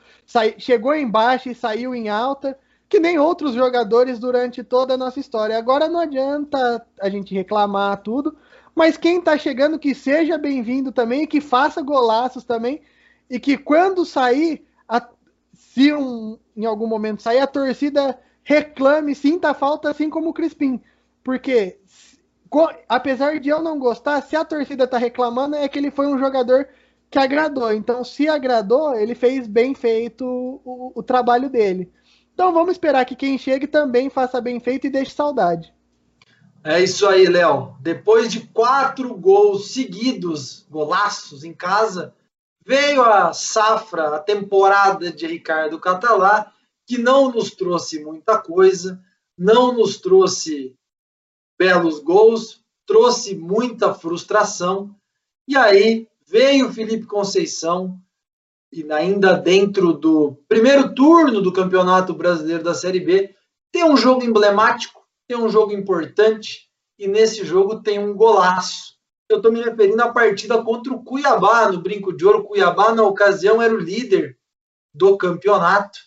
chegou 0.59 0.95
embaixo 0.95 1.51
e 1.51 1.55
saiu 1.55 1.93
em 1.95 2.09
alta, 2.09 2.57
que 2.89 3.01
nem 3.01 3.19
outros 3.19 3.55
jogadores 3.55 4.19
durante 4.19 4.63
toda 4.63 4.95
a 4.95 4.97
nossa 4.97 5.19
história. 5.19 5.59
Agora 5.59 5.89
não 5.89 5.99
adianta 5.99 6.87
a 7.01 7.09
gente 7.11 7.35
reclamar 7.35 8.01
tudo, 8.01 8.37
mas 8.75 8.97
quem 8.97 9.21
tá 9.21 9.37
chegando 9.37 9.79
que 9.79 9.95
seja 9.95 10.39
bem-vindo 10.39 10.93
também, 10.93 11.27
que 11.27 11.41
faça 11.41 11.83
golaços 11.83 12.45
também, 12.45 12.81
e 13.29 13.41
que 13.41 13.59
quando 13.59 14.05
sair, 14.05 14.65
a, 14.89 15.05
se 15.75 15.93
um, 15.93 16.39
em 16.55 16.67
algum 16.67 16.87
momento 16.87 17.23
sair, 17.23 17.39
a 17.39 17.47
torcida 17.47 18.19
reclame, 18.43 19.15
sinta 19.15 19.55
falta, 19.55 19.91
assim 19.91 20.11
como 20.11 20.29
o 20.29 20.35
Crispim. 20.35 20.79
Porque 21.25 21.79
apesar 22.87 23.41
de 23.41 23.49
eu 23.49 23.63
não 23.63 23.79
gostar, 23.79 24.21
se 24.21 24.37
a 24.37 24.45
torcida 24.45 24.87
tá 24.87 24.99
reclamando, 24.99 25.57
é 25.57 25.67
que 25.67 25.79
ele 25.79 25.91
foi 25.91 26.07
um 26.07 26.19
jogador 26.19 26.69
que 27.11 27.19
agradou. 27.19 27.73
Então, 27.73 28.05
se 28.05 28.29
agradou, 28.29 28.95
ele 28.95 29.15
fez 29.15 29.47
bem 29.47 29.75
feito 29.75 30.27
o, 30.27 30.93
o 30.95 31.03
trabalho 31.03 31.49
dele. 31.49 31.91
Então, 32.35 32.53
vamos 32.53 32.73
esperar 32.73 33.07
que 33.07 33.17
quem 33.17 33.39
chegue 33.39 33.67
também 33.67 34.11
faça 34.11 34.43
bem 34.43 34.61
feito 34.61 34.87
e 34.87 34.91
deixe 34.91 35.13
saudade. 35.13 35.73
É 36.63 36.83
isso 36.83 37.07
aí, 37.07 37.25
Léo. 37.27 37.77
Depois 37.81 38.31
de 38.31 38.41
quatro 38.41 39.15
gols 39.15 39.73
seguidos, 39.73 40.67
golaços 40.71 41.45
em 41.45 41.55
casa, 41.55 42.15
veio 42.65 43.03
a 43.03 43.33
safra, 43.33 44.17
a 44.17 44.19
temporada 44.19 45.13
de 45.13 45.27
Ricardo 45.27 45.79
Catalá, 45.79 46.53
que 46.87 46.99
não 46.99 47.31
nos 47.31 47.51
trouxe 47.51 48.03
muita 48.03 48.39
coisa, 48.39 49.03
não 49.37 49.73
nos 49.73 49.99
trouxe 49.99 50.77
belos 51.59 52.01
gols, 52.01 52.63
trouxe 52.87 53.35
muita 53.35 53.95
frustração. 53.95 54.95
E 55.47 55.57
aí 55.57 56.09
veio 56.27 56.73
Felipe 56.73 57.07
Conceição, 57.07 57.99
e 58.73 58.91
ainda 58.91 59.35
dentro 59.35 59.93
do 59.93 60.39
primeiro 60.49 60.95
turno 60.95 61.43
do 61.43 61.53
Campeonato 61.53 62.15
Brasileiro 62.15 62.65
da 62.65 62.75
Série 62.75 63.01
B, 63.01 63.35
tem 63.71 63.85
um 63.85 63.97
jogo 63.97 64.25
emblemático, 64.25 65.03
tem 65.29 65.37
um 65.37 65.49
jogo 65.49 65.73
importante, 65.73 66.71
e 66.99 67.07
nesse 67.07 67.45
jogo 67.45 67.83
tem 67.83 67.99
um 67.99 68.15
golaço. 68.15 68.95
Eu 69.29 69.37
estou 69.39 69.53
me 69.53 69.63
referindo 69.63 70.03
à 70.03 70.13
partida 70.13 70.63
contra 70.63 70.93
o 70.93 71.03
Cuiabá, 71.03 71.71
no 71.71 71.81
Brinco 71.81 72.13
de 72.13 72.27
Ouro. 72.27 72.45
Cuiabá, 72.45 72.95
na 72.95 73.03
ocasião, 73.03 73.63
era 73.63 73.73
o 73.73 73.81
líder 73.81 74.39
do 74.95 75.17
campeonato. 75.17 75.99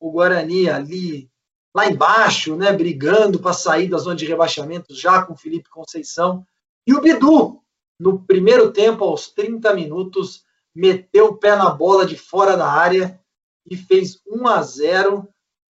O 0.00 0.10
Guarani 0.10 0.68
ali 0.68 1.30
lá 1.74 1.86
embaixo, 1.86 2.56
né, 2.56 2.72
brigando 2.72 3.38
para 3.38 3.52
sair 3.52 3.88
da 3.88 3.98
zona 3.98 4.16
de 4.16 4.26
rebaixamento 4.26 4.94
já 4.94 5.22
com 5.22 5.32
o 5.32 5.36
Felipe 5.36 5.70
Conceição. 5.70 6.46
E 6.86 6.94
o 6.94 7.00
Bidu, 7.00 7.62
no 7.98 8.18
primeiro 8.20 8.72
tempo, 8.72 9.04
aos 9.04 9.28
30 9.28 9.72
minutos, 9.74 10.44
meteu 10.74 11.26
o 11.26 11.36
pé 11.36 11.56
na 11.56 11.70
bola 11.70 12.04
de 12.04 12.16
fora 12.16 12.56
da 12.56 12.68
área 12.68 13.20
e 13.68 13.76
fez 13.76 14.20
1 14.26 14.46
a 14.48 14.62
0 14.62 15.28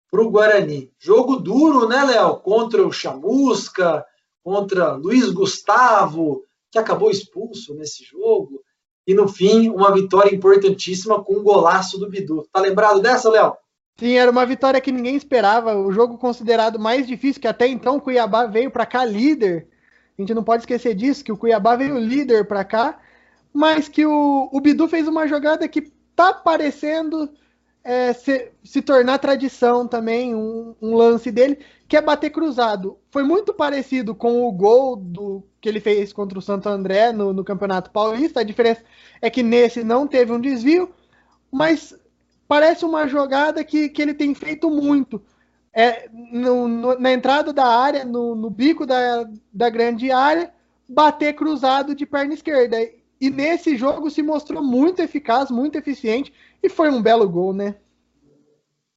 para 0.09 0.21
o 0.21 0.29
Guarani. 0.29 0.91
Jogo 0.97 1.37
duro, 1.37 1.87
né, 1.87 2.03
Léo? 2.03 2.37
Contra 2.37 2.85
o 2.85 2.91
Chamusca, 2.91 4.05
contra 4.43 4.93
Luiz 4.93 5.29
Gustavo, 5.29 6.43
que 6.71 6.79
acabou 6.79 7.11
expulso 7.11 7.75
nesse 7.75 8.03
jogo. 8.03 8.63
E 9.05 9.13
no 9.13 9.27
fim, 9.27 9.69
uma 9.69 9.93
vitória 9.93 10.33
importantíssima 10.33 11.23
com 11.23 11.35
um 11.37 11.43
golaço 11.43 11.99
do 11.99 12.09
Bidu. 12.09 12.47
Tá 12.51 12.61
lembrado 12.61 13.01
dessa, 13.01 13.29
Léo? 13.29 13.53
Sim, 13.99 14.13
era 14.13 14.31
uma 14.31 14.45
vitória 14.45 14.79
que 14.79 14.91
ninguém 14.91 15.15
esperava. 15.15 15.75
O 15.75 15.91
jogo 15.91 16.17
considerado 16.17 16.79
mais 16.79 17.05
difícil, 17.05 17.41
que 17.41 17.47
até 17.47 17.67
então 17.67 17.97
o 17.97 18.01
Cuiabá 18.01 18.45
veio 18.45 18.71
para 18.71 18.85
cá 18.85 19.03
líder. 19.03 19.67
A 20.17 20.21
gente 20.21 20.33
não 20.33 20.43
pode 20.43 20.63
esquecer 20.63 20.95
disso, 20.95 21.23
que 21.23 21.31
o 21.31 21.37
Cuiabá 21.37 21.75
veio 21.75 21.97
líder 21.97 22.47
para 22.47 22.63
cá, 22.63 22.99
mas 23.53 23.89
que 23.89 24.05
o, 24.05 24.49
o 24.51 24.61
Bidu 24.61 24.87
fez 24.87 25.07
uma 25.07 25.27
jogada 25.27 25.67
que 25.67 25.91
tá 26.15 26.33
parecendo 26.33 27.29
é, 27.83 28.13
se, 28.13 28.51
se, 28.63 28.81
tornar 28.81 29.17
tradição 29.17 29.87
também, 29.87 30.35
um, 30.35 30.75
um, 30.81 30.95
lance 30.95 31.31
dele, 31.31 31.59
que 31.87 31.97
é 31.97 32.01
bater 32.01 32.29
cruzado. 32.29 32.97
Foi 33.09 33.23
muito 33.23 33.53
parecido 33.53 34.13
com 34.13 34.43
o 34.43 34.51
gol 34.51 34.95
do, 34.95 35.43
que 35.59 35.67
ele 35.67 35.79
fez 35.79 36.13
contra 36.13 36.37
o 36.37 36.41
Santo 36.41 36.69
André 36.69 37.11
no, 37.11 37.33
no 37.33 37.43
Campeonato 37.43 37.89
Paulista. 37.89 38.39
A 38.39 38.43
diferença 38.43 38.83
é 39.21 39.29
que 39.29 39.41
nesse 39.41 39.83
não 39.83 40.07
teve 40.07 40.31
um 40.31 40.39
desvio, 40.39 40.91
mas 41.51 41.95
parece 42.47 42.85
uma 42.85 43.07
jogada 43.07 43.63
que, 43.63 43.89
que 43.89 44.01
ele 44.01 44.13
tem 44.13 44.33
feito 44.35 44.69
muito. 44.69 45.21
É, 45.73 46.09
no, 46.11 46.67
no, 46.67 46.99
na 46.99 47.13
entrada 47.13 47.51
da 47.53 47.65
área, 47.65 48.03
no, 48.03 48.35
no 48.35 48.49
bico 48.49 48.85
da, 48.85 49.27
da 49.51 49.69
grande 49.69 50.11
área, 50.11 50.53
bater 50.87 51.33
cruzado 51.33 51.95
de 51.95 52.05
perna 52.05 52.33
esquerda. 52.33 52.77
E 53.21 53.29
nesse 53.29 53.77
jogo 53.77 54.09
se 54.09 54.21
mostrou 54.21 54.63
muito 54.63 55.01
eficaz, 55.01 55.49
muito 55.49 55.77
eficiente 55.77 56.33
e 56.61 56.69
foi 56.69 56.89
um 56.89 57.01
belo 57.01 57.27
gol, 57.27 57.53
né? 57.53 57.75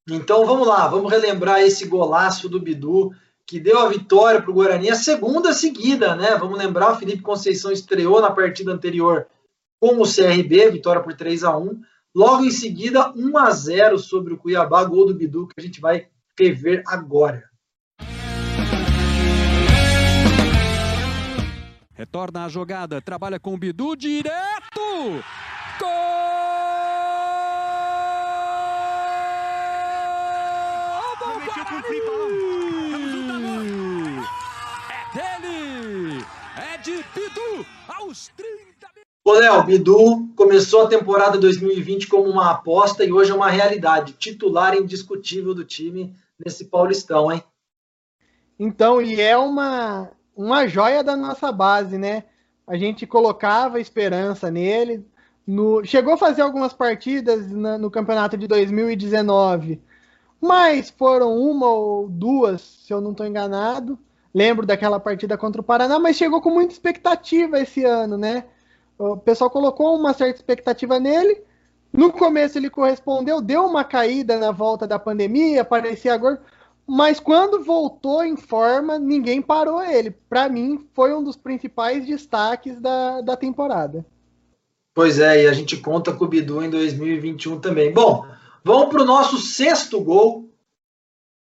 Então 0.09 0.45
vamos 0.45 0.67
lá, 0.67 0.87
vamos 0.87 1.11
relembrar 1.11 1.61
esse 1.61 1.87
golaço 1.87 2.47
do 2.47 2.59
Bidu 2.59 3.11
que 3.47 3.59
deu 3.59 3.79
a 3.79 3.89
vitória 3.89 4.41
para 4.41 4.49
o 4.49 4.53
Guarani, 4.53 4.89
a 4.89 4.95
segunda 4.95 5.53
seguida, 5.53 6.15
né? 6.15 6.35
Vamos 6.35 6.57
lembrar, 6.57 6.91
o 6.91 6.95
Felipe 6.95 7.21
Conceição 7.21 7.71
estreou 7.71 8.21
na 8.21 8.31
partida 8.31 8.71
anterior 8.71 9.27
com 9.79 10.01
o 10.01 10.05
CRB, 10.05 10.71
vitória 10.71 11.01
por 11.01 11.13
3 11.13 11.43
a 11.43 11.57
1 11.57 11.79
Logo 12.15 12.45
em 12.45 12.51
seguida, 12.51 13.11
1 13.13 13.37
a 13.37 13.51
0 13.51 13.99
sobre 13.99 14.33
o 14.33 14.37
Cuiabá, 14.37 14.81
gol 14.85 15.05
do 15.05 15.13
Bidu, 15.13 15.47
que 15.47 15.55
a 15.57 15.61
gente 15.61 15.81
vai 15.81 16.07
rever 16.39 16.81
agora. 16.87 17.43
Retorna 21.93 22.45
a 22.45 22.49
jogada, 22.49 23.01
trabalha 23.01 23.37
com 23.37 23.53
o 23.53 23.57
Bidu 23.57 23.97
direto! 23.97 25.21
É 34.89 35.13
dele! 35.13 36.25
É 36.73 36.77
de 36.79 37.03
Bidu 37.13 37.65
aos 37.87 38.29
30 38.35 38.65
Ô, 39.23 39.33
Léo, 39.33 39.63
Bidu 39.63 40.29
começou 40.35 40.83
a 40.83 40.87
temporada 40.87 41.37
2020 41.37 42.07
como 42.07 42.29
uma 42.29 42.51
aposta 42.51 43.03
e 43.03 43.11
hoje 43.11 43.31
é 43.31 43.35
uma 43.35 43.49
realidade. 43.49 44.13
Titular 44.13 44.75
indiscutível 44.75 45.53
do 45.53 45.65
time 45.65 46.15
nesse 46.43 46.65
Paulistão, 46.65 47.31
hein? 47.31 47.43
Então, 48.59 49.01
e 49.01 49.19
é 49.19 49.37
uma, 49.37 50.11
uma 50.35 50.67
joia 50.67 51.03
da 51.03 51.15
nossa 51.15 51.51
base, 51.51 51.97
né? 51.97 52.23
A 52.65 52.77
gente 52.77 53.05
colocava 53.05 53.79
esperança 53.79 54.49
nele. 54.49 55.05
No, 55.45 55.83
chegou 55.83 56.13
a 56.13 56.17
fazer 56.17 56.41
algumas 56.41 56.73
partidas 56.73 57.51
na, 57.51 57.77
no 57.77 57.91
campeonato 57.91 58.35
de 58.37 58.47
2019, 58.47 59.81
mas 60.45 60.89
foram 60.89 61.37
uma 61.37 61.67
ou 61.67 62.07
duas, 62.07 62.61
se 62.61 62.93
eu 62.93 63.01
não 63.01 63.11
estou 63.11 63.25
enganado. 63.25 63.97
Lembro 64.33 64.65
daquela 64.65 64.99
partida 64.99 65.37
contra 65.37 65.61
o 65.61 65.63
Paraná, 65.63 65.97
mas 65.97 66.17
chegou 66.17 66.41
com 66.41 66.49
muita 66.49 66.73
expectativa 66.73 67.59
esse 67.59 67.83
ano, 67.83 68.17
né? 68.17 68.45
O 68.97 69.17
pessoal 69.17 69.49
colocou 69.49 69.95
uma 69.97 70.13
certa 70.13 70.39
expectativa 70.39 70.99
nele. 70.99 71.41
No 71.91 72.11
começo 72.11 72.57
ele 72.57 72.69
correspondeu, 72.69 73.41
deu 73.41 73.65
uma 73.65 73.83
caída 73.83 74.37
na 74.37 74.51
volta 74.51 74.85
da 74.85 74.99
pandemia, 74.99 75.63
parecia 75.63 76.13
agora, 76.13 76.41
mas 76.85 77.19
quando 77.19 77.63
voltou 77.63 78.23
em 78.23 78.35
forma, 78.35 78.99
ninguém 78.99 79.41
parou 79.41 79.81
ele. 79.81 80.11
Para 80.11 80.47
mim, 80.49 80.85
foi 80.93 81.13
um 81.13 81.23
dos 81.23 81.35
principais 81.35 82.05
destaques 82.05 82.79
da, 82.79 83.21
da 83.21 83.35
temporada. 83.35 84.05
Pois 84.93 85.19
é, 85.19 85.43
e 85.43 85.47
a 85.47 85.53
gente 85.53 85.77
conta 85.77 86.13
com 86.13 86.25
o 86.25 86.27
Bidu 86.27 86.61
em 86.63 86.69
2021 86.69 87.59
também. 87.59 87.91
Bom, 87.91 88.25
vamos 88.65 88.89
para 88.89 89.03
o 89.03 89.05
nosso 89.05 89.37
sexto 89.37 90.01
gol. 90.01 90.51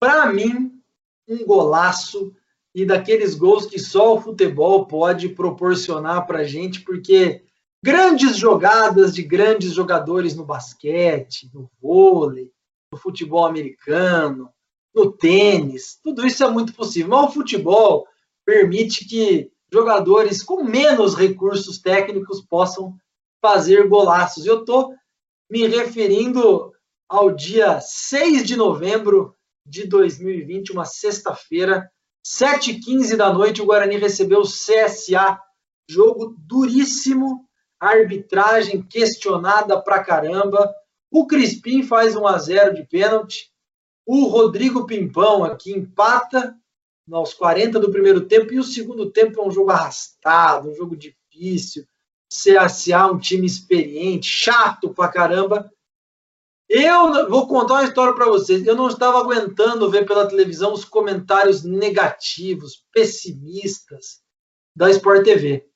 Para 0.01 0.33
mim, 0.33 0.83
um 1.29 1.47
golaço 1.47 2.35
e 2.75 2.85
daqueles 2.85 3.37
gols 3.37 3.67
que 3.67 3.79
só 3.79 4.15
o 4.15 4.21
futebol 4.21 4.87
pode 4.87 5.29
proporcionar 5.29 6.27
para 6.27 6.41
a 6.41 6.45
gente, 6.45 6.81
porque 6.81 7.45
grandes 7.83 8.37
jogadas 8.37 9.15
de 9.15 9.23
grandes 9.23 9.73
jogadores 9.73 10.35
no 10.35 10.45
basquete, 10.45 11.49
no 11.55 11.71
vôlei, 11.81 12.51
no 12.91 12.99
futebol 12.99 13.47
americano, 13.47 14.51
no 14.93 15.13
tênis, 15.13 15.99
tudo 16.03 16.27
isso 16.27 16.43
é 16.43 16.51
muito 16.51 16.75
possível. 16.75 17.11
Mas 17.11 17.31
o 17.31 17.35
futebol 17.35 18.07
permite 18.45 19.05
que 19.05 19.51
jogadores 19.73 20.43
com 20.43 20.65
menos 20.65 21.15
recursos 21.15 21.79
técnicos 21.79 22.41
possam 22.41 22.97
fazer 23.41 23.87
golaços. 23.89 24.45
Eu 24.45 24.61
estou 24.61 24.93
me 25.49 25.67
referindo 25.67 26.72
ao 27.12 27.31
dia 27.31 27.79
6 27.79 28.42
de 28.42 28.57
novembro 28.57 29.37
de 29.66 29.87
2020, 29.87 30.72
uma 30.72 30.87
sexta-feira, 30.87 31.92
7h15 32.27 33.16
da 33.16 33.31
noite, 33.31 33.61
o 33.61 33.66
Guarani 33.66 33.98
recebeu 33.98 34.40
o 34.40 34.48
CSA. 34.48 35.38
Jogo 35.87 36.35
duríssimo, 36.38 37.46
arbitragem 37.79 38.81
questionada 38.81 39.79
pra 39.79 40.03
caramba. 40.03 40.72
O 41.11 41.27
Crispim 41.27 41.83
faz 41.83 42.16
1 42.16 42.27
a 42.27 42.38
0 42.38 42.75
de 42.77 42.85
pênalti. 42.85 43.53
O 44.07 44.25
Rodrigo 44.29 44.87
Pimpão 44.87 45.44
aqui 45.44 45.70
empata 45.70 46.57
aos 47.12 47.35
40 47.35 47.79
do 47.79 47.90
primeiro 47.90 48.22
tempo. 48.22 48.55
E 48.55 48.59
o 48.59 48.64
segundo 48.64 49.11
tempo 49.11 49.38
é 49.38 49.46
um 49.46 49.51
jogo 49.51 49.70
arrastado, 49.70 50.70
um 50.70 50.75
jogo 50.75 50.96
difícil. 50.96 51.85
CSA, 52.31 53.07
um 53.09 53.18
time 53.18 53.46
experiente, 53.46 54.27
chato 54.27 54.94
pra 54.94 55.09
caramba. 55.09 55.70
Eu 56.75 57.29
vou 57.29 57.47
contar 57.47 57.75
uma 57.75 57.85
história 57.85 58.15
para 58.15 58.31
vocês. 58.31 58.67
Eu 58.67 58.75
não 58.75 58.89
estava 58.89 59.19
aguentando 59.19 59.91
ver 59.91 60.07
pela 60.07 60.27
televisão 60.27 60.73
os 60.73 60.87
comentários 60.87 61.63
negativos, 61.63 62.83
pessimistas 62.91 64.23
da 64.75 64.89
Sport 64.89 65.23
TV. 65.23 65.69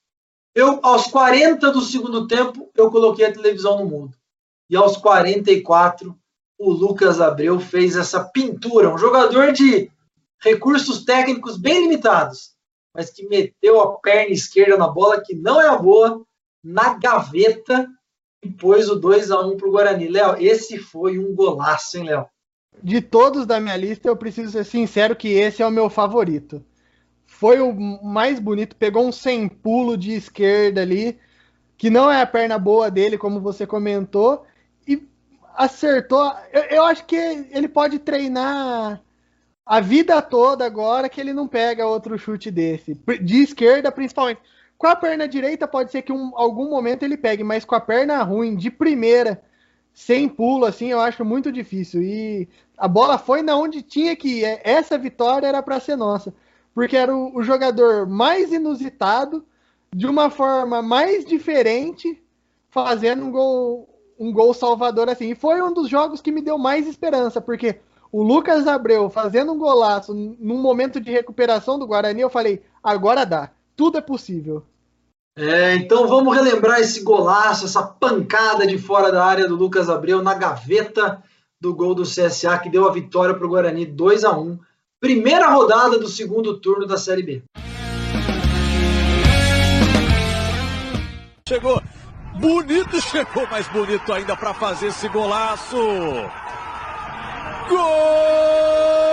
Eu, 0.55 0.81
aos 0.83 1.07
40 1.09 1.71
do 1.71 1.83
segundo 1.83 2.27
tempo, 2.27 2.71
eu 2.75 2.91
coloquei 2.91 3.27
a 3.27 3.33
televisão 3.33 3.77
no 3.79 3.85
mundo. 3.85 4.17
E 4.71 4.77
aos 4.77 4.97
44, 4.97 6.19
o 6.59 6.73
Lucas 6.73 7.21
Abreu 7.21 7.61
fez 7.61 7.95
essa 7.95 8.25
pintura. 8.25 8.89
Um 8.89 8.97
jogador 8.97 9.53
de 9.53 9.93
recursos 10.41 11.05
técnicos 11.05 11.59
bem 11.59 11.83
limitados, 11.83 12.55
mas 12.95 13.11
que 13.11 13.29
meteu 13.29 13.83
a 13.83 13.99
perna 13.99 14.33
esquerda 14.33 14.79
na 14.79 14.89
bola, 14.89 15.21
que 15.21 15.35
não 15.35 15.61
é 15.61 15.69
a 15.69 15.77
boa, 15.77 16.25
na 16.65 16.95
gaveta 16.95 17.87
e 18.43 18.51
pôs 18.51 18.89
o 18.89 18.97
2 18.97 19.31
a 19.31 19.41
1 19.41 19.57
para 19.57 19.69
o 19.69 19.71
Guarani. 19.71 20.09
Léo, 20.09 20.37
esse 20.39 20.79
foi 20.79 21.19
um 21.19 21.35
golaço, 21.35 21.99
hein, 21.99 22.05
Léo? 22.05 22.27
De 22.83 23.01
todos 23.01 23.47
da 23.47 23.59
minha 23.59 23.77
lista, 23.77 24.09
eu 24.09 24.17
preciso 24.17 24.53
ser 24.53 24.65
sincero 24.65 25.17
que 25.17 25.29
esse 25.29 25.63
é 25.63 25.67
o 25.67 25.71
meu 25.71 25.89
favorito. 25.89 26.65
Foi 27.27 27.61
o 27.61 27.73
mais 28.05 28.39
bonito, 28.39 28.77
pegou 28.77 29.07
um 29.07 29.13
sem 29.13 29.49
pulo 29.49 29.97
de 29.97 30.13
esquerda 30.13 30.83
ali, 30.83 31.19
que 31.77 31.91
não 31.91 32.11
é 32.11 32.21
a 32.21 32.27
perna 32.27 32.59
boa 32.59 32.91
dele, 32.91 33.19
como 33.19 33.41
você 33.41 33.67
comentou, 33.67 34.45
e 34.87 35.03
acertou. 35.55 36.33
Eu, 36.53 36.63
eu 36.63 36.85
acho 36.85 37.05
que 37.07 37.17
ele 37.17 37.69
pode 37.69 37.99
treinar 37.99 39.03
a 39.65 39.81
vida 39.81 40.23
toda 40.23 40.65
agora 40.65 41.09
que 41.09 41.21
ele 41.21 41.33
não 41.33 41.49
pega 41.49 41.87
outro 41.87 42.17
chute 42.17 42.51
desse. 42.51 42.95
De 43.21 43.43
esquerda, 43.43 43.91
principalmente. 43.91 44.41
Com 44.79 44.87
a 44.87 44.97
perna 44.97 45.27
direita, 45.27 45.67
pode 45.67 45.91
ser 45.91 46.03
que 46.03 46.13
um 46.13 46.33
algum 46.35 46.69
momento 46.69 47.03
ele 47.03 47.17
pegue, 47.17 47.43
mas 47.43 47.65
com 47.65 47.75
a 47.75 47.81
perna 47.81 48.23
ruim, 48.23 48.55
de 48.55 48.71
primeira, 48.71 49.43
sem 49.95 50.29
pulo, 50.29 50.67
assim, 50.67 50.89
eu 50.89 51.01
acho 51.01 51.25
muito 51.25 51.51
difícil. 51.51 52.03
E 52.03 52.49
a 52.77 52.87
bola 52.87 53.17
foi 53.17 53.41
na 53.41 53.57
onde 53.57 53.81
tinha 53.81 54.15
que 54.15 54.41
ir. 54.41 54.45
É, 54.45 54.61
essa 54.65 54.99
vitória 54.99 55.47
era 55.47 55.63
para 55.63 55.81
ser 55.81 55.97
nossa, 55.97 56.35
porque 56.75 56.97
era 56.97 57.15
o, 57.17 57.35
o, 57.39 57.43
jogador 57.43 58.07
mais 58.07 58.53
inusitado, 58.53 59.45
de 59.95 60.07
uma 60.07 60.29
forma 60.29 60.83
mais 60.83 61.25
diferente, 61.25 62.23
fazendo 62.69 63.25
um 63.25 63.31
gol, 63.31 63.89
um 64.19 64.31
gol 64.31 64.53
salvador 64.53 65.09
assim. 65.09 65.31
E 65.31 65.35
foi 65.35 65.63
um 65.63 65.73
dos 65.73 65.89
jogos 65.89 66.21
que 66.21 66.31
me 66.31 66.43
deu 66.43 66.59
mais 66.59 66.87
esperança, 66.87 67.41
porque 67.41 67.81
o 68.13 68.23
Lucas 68.23 68.67
Abreu 68.67 69.09
fazendo 69.09 69.53
um 69.53 69.59
golaço 69.59 70.13
num 70.13 70.61
momento 70.61 71.01
de 71.01 71.11
recuperação 71.11 71.79
do 71.79 71.87
Guarani, 71.87 72.21
eu 72.21 72.29
falei, 72.29 72.63
agora 72.83 73.25
dá 73.25 73.51
tudo 73.77 73.99
é 73.99 74.01
possível. 74.01 74.65
É, 75.39 75.75
então 75.75 76.09
vamos 76.09 76.35
relembrar 76.35 76.81
esse 76.81 77.03
golaço, 77.03 77.67
essa 77.67 77.83
pancada 77.83 78.67
de 78.67 78.79
fora 78.79 79.13
da 79.13 79.25
área 79.25 79.47
do 79.47 79.55
Lucas 79.55 79.91
Abreu 79.91 80.23
na 80.23 80.33
gaveta 80.33 81.23
do 81.61 81.75
gol 81.75 81.95
do 81.95 82.05
CSA 82.05 82.59
que 82.59 82.71
deu 82.71 82.89
a 82.89 82.93
vitória 82.93 83.35
para 83.35 83.47
o 83.47 83.51
Guarani 83.51 83.85
2 83.85 84.25
a 84.25 84.37
1 84.37 84.59
Primeira 84.99 85.51
rodada 85.51 85.99
do 85.99 86.09
segundo 86.09 86.59
turno 86.59 86.87
da 86.87 86.97
Série 86.97 87.23
B. 87.23 87.43
Chegou 91.47 91.81
bonito, 92.41 93.01
chegou 93.03 93.47
mais 93.49 93.69
bonito 93.69 94.13
ainda 94.13 94.35
para 94.37 94.55
fazer 94.55 94.87
esse 94.87 95.09
golaço. 95.09 95.77
Gol! 97.69 99.06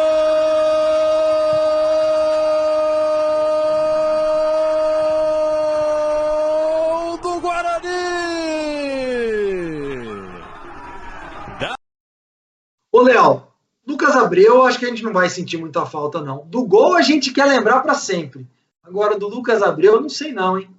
Lucas 14.03 14.17
Abreu, 14.17 14.65
acho 14.65 14.79
que 14.79 14.85
a 14.85 14.89
gente 14.89 15.01
não 15.01 15.13
vai 15.13 15.29
sentir 15.29 15.57
muita 15.57 15.85
falta, 15.85 16.19
não. 16.19 16.45
Do 16.45 16.65
gol 16.65 16.93
a 16.93 17.01
gente 17.01 17.31
quer 17.31 17.45
lembrar 17.45 17.79
para 17.79 17.93
sempre. 17.93 18.45
Agora, 18.83 19.17
do 19.17 19.29
Lucas 19.29 19.63
Abreu, 19.63 20.01
não 20.01 20.09
sei 20.09 20.33
não, 20.33 20.59
hein? 20.59 20.69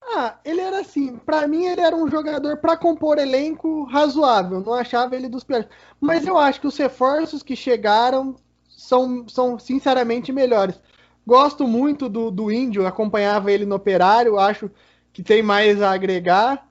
Ah, 0.00 0.38
ele 0.44 0.60
era 0.60 0.78
assim, 0.78 1.16
para 1.16 1.48
mim 1.48 1.64
ele 1.64 1.80
era 1.80 1.96
um 1.96 2.08
jogador 2.08 2.58
para 2.58 2.76
compor 2.76 3.18
elenco 3.18 3.82
razoável, 3.84 4.60
não 4.60 4.72
achava 4.72 5.16
ele 5.16 5.28
dos 5.28 5.42
piores. 5.42 5.66
Mas 6.00 6.24
eu 6.28 6.38
acho 6.38 6.60
que 6.60 6.68
os 6.68 6.76
reforços 6.76 7.42
que 7.42 7.56
chegaram 7.56 8.36
são, 8.68 9.26
são 9.28 9.58
sinceramente 9.58 10.30
melhores. 10.30 10.80
Gosto 11.26 11.66
muito 11.66 12.08
do, 12.08 12.30
do 12.30 12.52
Índio, 12.52 12.86
acompanhava 12.86 13.50
ele 13.50 13.66
no 13.66 13.74
Operário, 13.74 14.38
acho 14.38 14.70
que 15.12 15.24
tem 15.24 15.42
mais 15.42 15.82
a 15.82 15.90
agregar. 15.90 16.68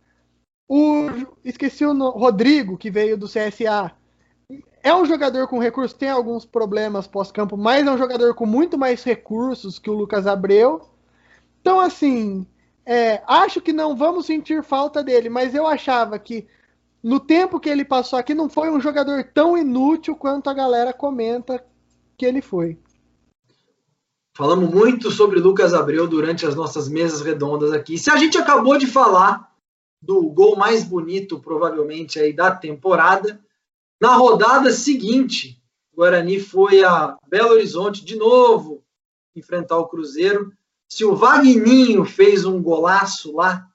O 0.65 1.09
esqueci 1.43 1.85
o 1.85 2.09
Rodrigo, 2.11 2.77
que 2.77 2.89
veio 2.89 3.17
do 3.17 3.27
CSA 3.27 3.91
é 4.83 4.93
um 4.93 5.05
jogador 5.05 5.47
com 5.47 5.57
recursos, 5.57 5.97
tem 5.97 6.09
alguns 6.09 6.45
problemas 6.45 7.07
pós-campo, 7.07 7.55
mas 7.55 7.87
é 7.87 7.91
um 7.91 7.97
jogador 7.97 8.35
com 8.35 8.45
muito 8.45 8.77
mais 8.77 9.01
recursos 9.01 9.79
que 9.79 9.89
o 9.89 9.93
Lucas 9.93 10.27
Abreu. 10.27 10.81
Então, 11.61 11.79
assim, 11.79 12.45
é, 12.85 13.23
acho 13.25 13.61
que 13.61 13.71
não 13.71 13.95
vamos 13.95 14.25
sentir 14.25 14.61
falta 14.61 15.01
dele, 15.01 15.29
mas 15.29 15.55
eu 15.55 15.65
achava 15.65 16.19
que 16.19 16.45
no 17.01 17.17
tempo 17.17 17.61
que 17.61 17.69
ele 17.69 17.85
passou 17.85 18.19
aqui 18.19 18.33
não 18.33 18.49
foi 18.49 18.69
um 18.69 18.81
jogador 18.81 19.23
tão 19.33 19.57
inútil 19.57 20.17
quanto 20.17 20.49
a 20.49 20.53
galera 20.53 20.91
comenta 20.91 21.63
que 22.17 22.25
ele 22.25 22.41
foi. 22.41 22.77
Falamos 24.35 24.69
muito 24.69 25.11
sobre 25.11 25.39
Lucas 25.39 25.73
Abreu 25.73 26.07
durante 26.07 26.45
as 26.45 26.55
nossas 26.55 26.89
mesas 26.89 27.21
redondas 27.21 27.71
aqui. 27.71 27.97
Se 27.97 28.09
a 28.09 28.17
gente 28.17 28.37
acabou 28.37 28.77
de 28.77 28.87
falar 28.87 29.53
do 30.01 30.23
gol 30.23 30.57
mais 30.57 30.83
bonito, 30.83 31.39
provavelmente, 31.39 32.19
aí 32.19 32.33
da 32.33 32.53
temporada, 32.53 33.39
na 34.03 34.15
rodada 34.15 34.69
seguinte, 34.69 35.57
o 35.93 36.01
Guarani 36.01 36.37
foi 36.37 36.83
a 36.83 37.17
Belo 37.29 37.51
Horizonte 37.51 38.03
de 38.03 38.17
novo 38.17 38.83
enfrentar 39.33 39.77
o 39.77 39.87
Cruzeiro. 39.87 40.51
Se 40.89 41.05
o 41.05 41.15
Vagninho 41.15 42.03
fez 42.03 42.43
um 42.43 42.61
golaço 42.61 43.33
lá, 43.33 43.65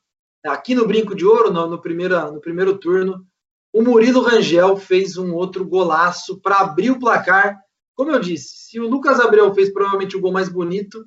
aqui 0.45 0.75
no 0.75 0.87
Brinco 0.87 1.15
de 1.15 1.25
Ouro, 1.25 1.51
no, 1.51 1.67
no, 1.67 1.81
primeiro, 1.81 2.31
no 2.31 2.43
primeiro 2.43 2.77
turno, 2.77 3.27
o 3.73 3.81
Murilo 3.81 4.21
Rangel 4.21 4.77
fez 4.77 5.17
um 5.17 5.33
outro 5.33 5.65
golaço 5.65 6.39
para 6.39 6.57
abrir 6.57 6.91
o 6.91 6.99
placar 6.99 7.59
como 7.95 8.13
eu 8.13 8.21
disse, 8.21 8.69
se 8.69 8.79
o 8.79 8.87
Lucas 8.87 9.19
Abreu 9.19 9.53
fez 9.55 9.73
provavelmente 9.73 10.17
o 10.17 10.21
gol 10.21 10.31
mais 10.31 10.49
bonito, 10.49 11.05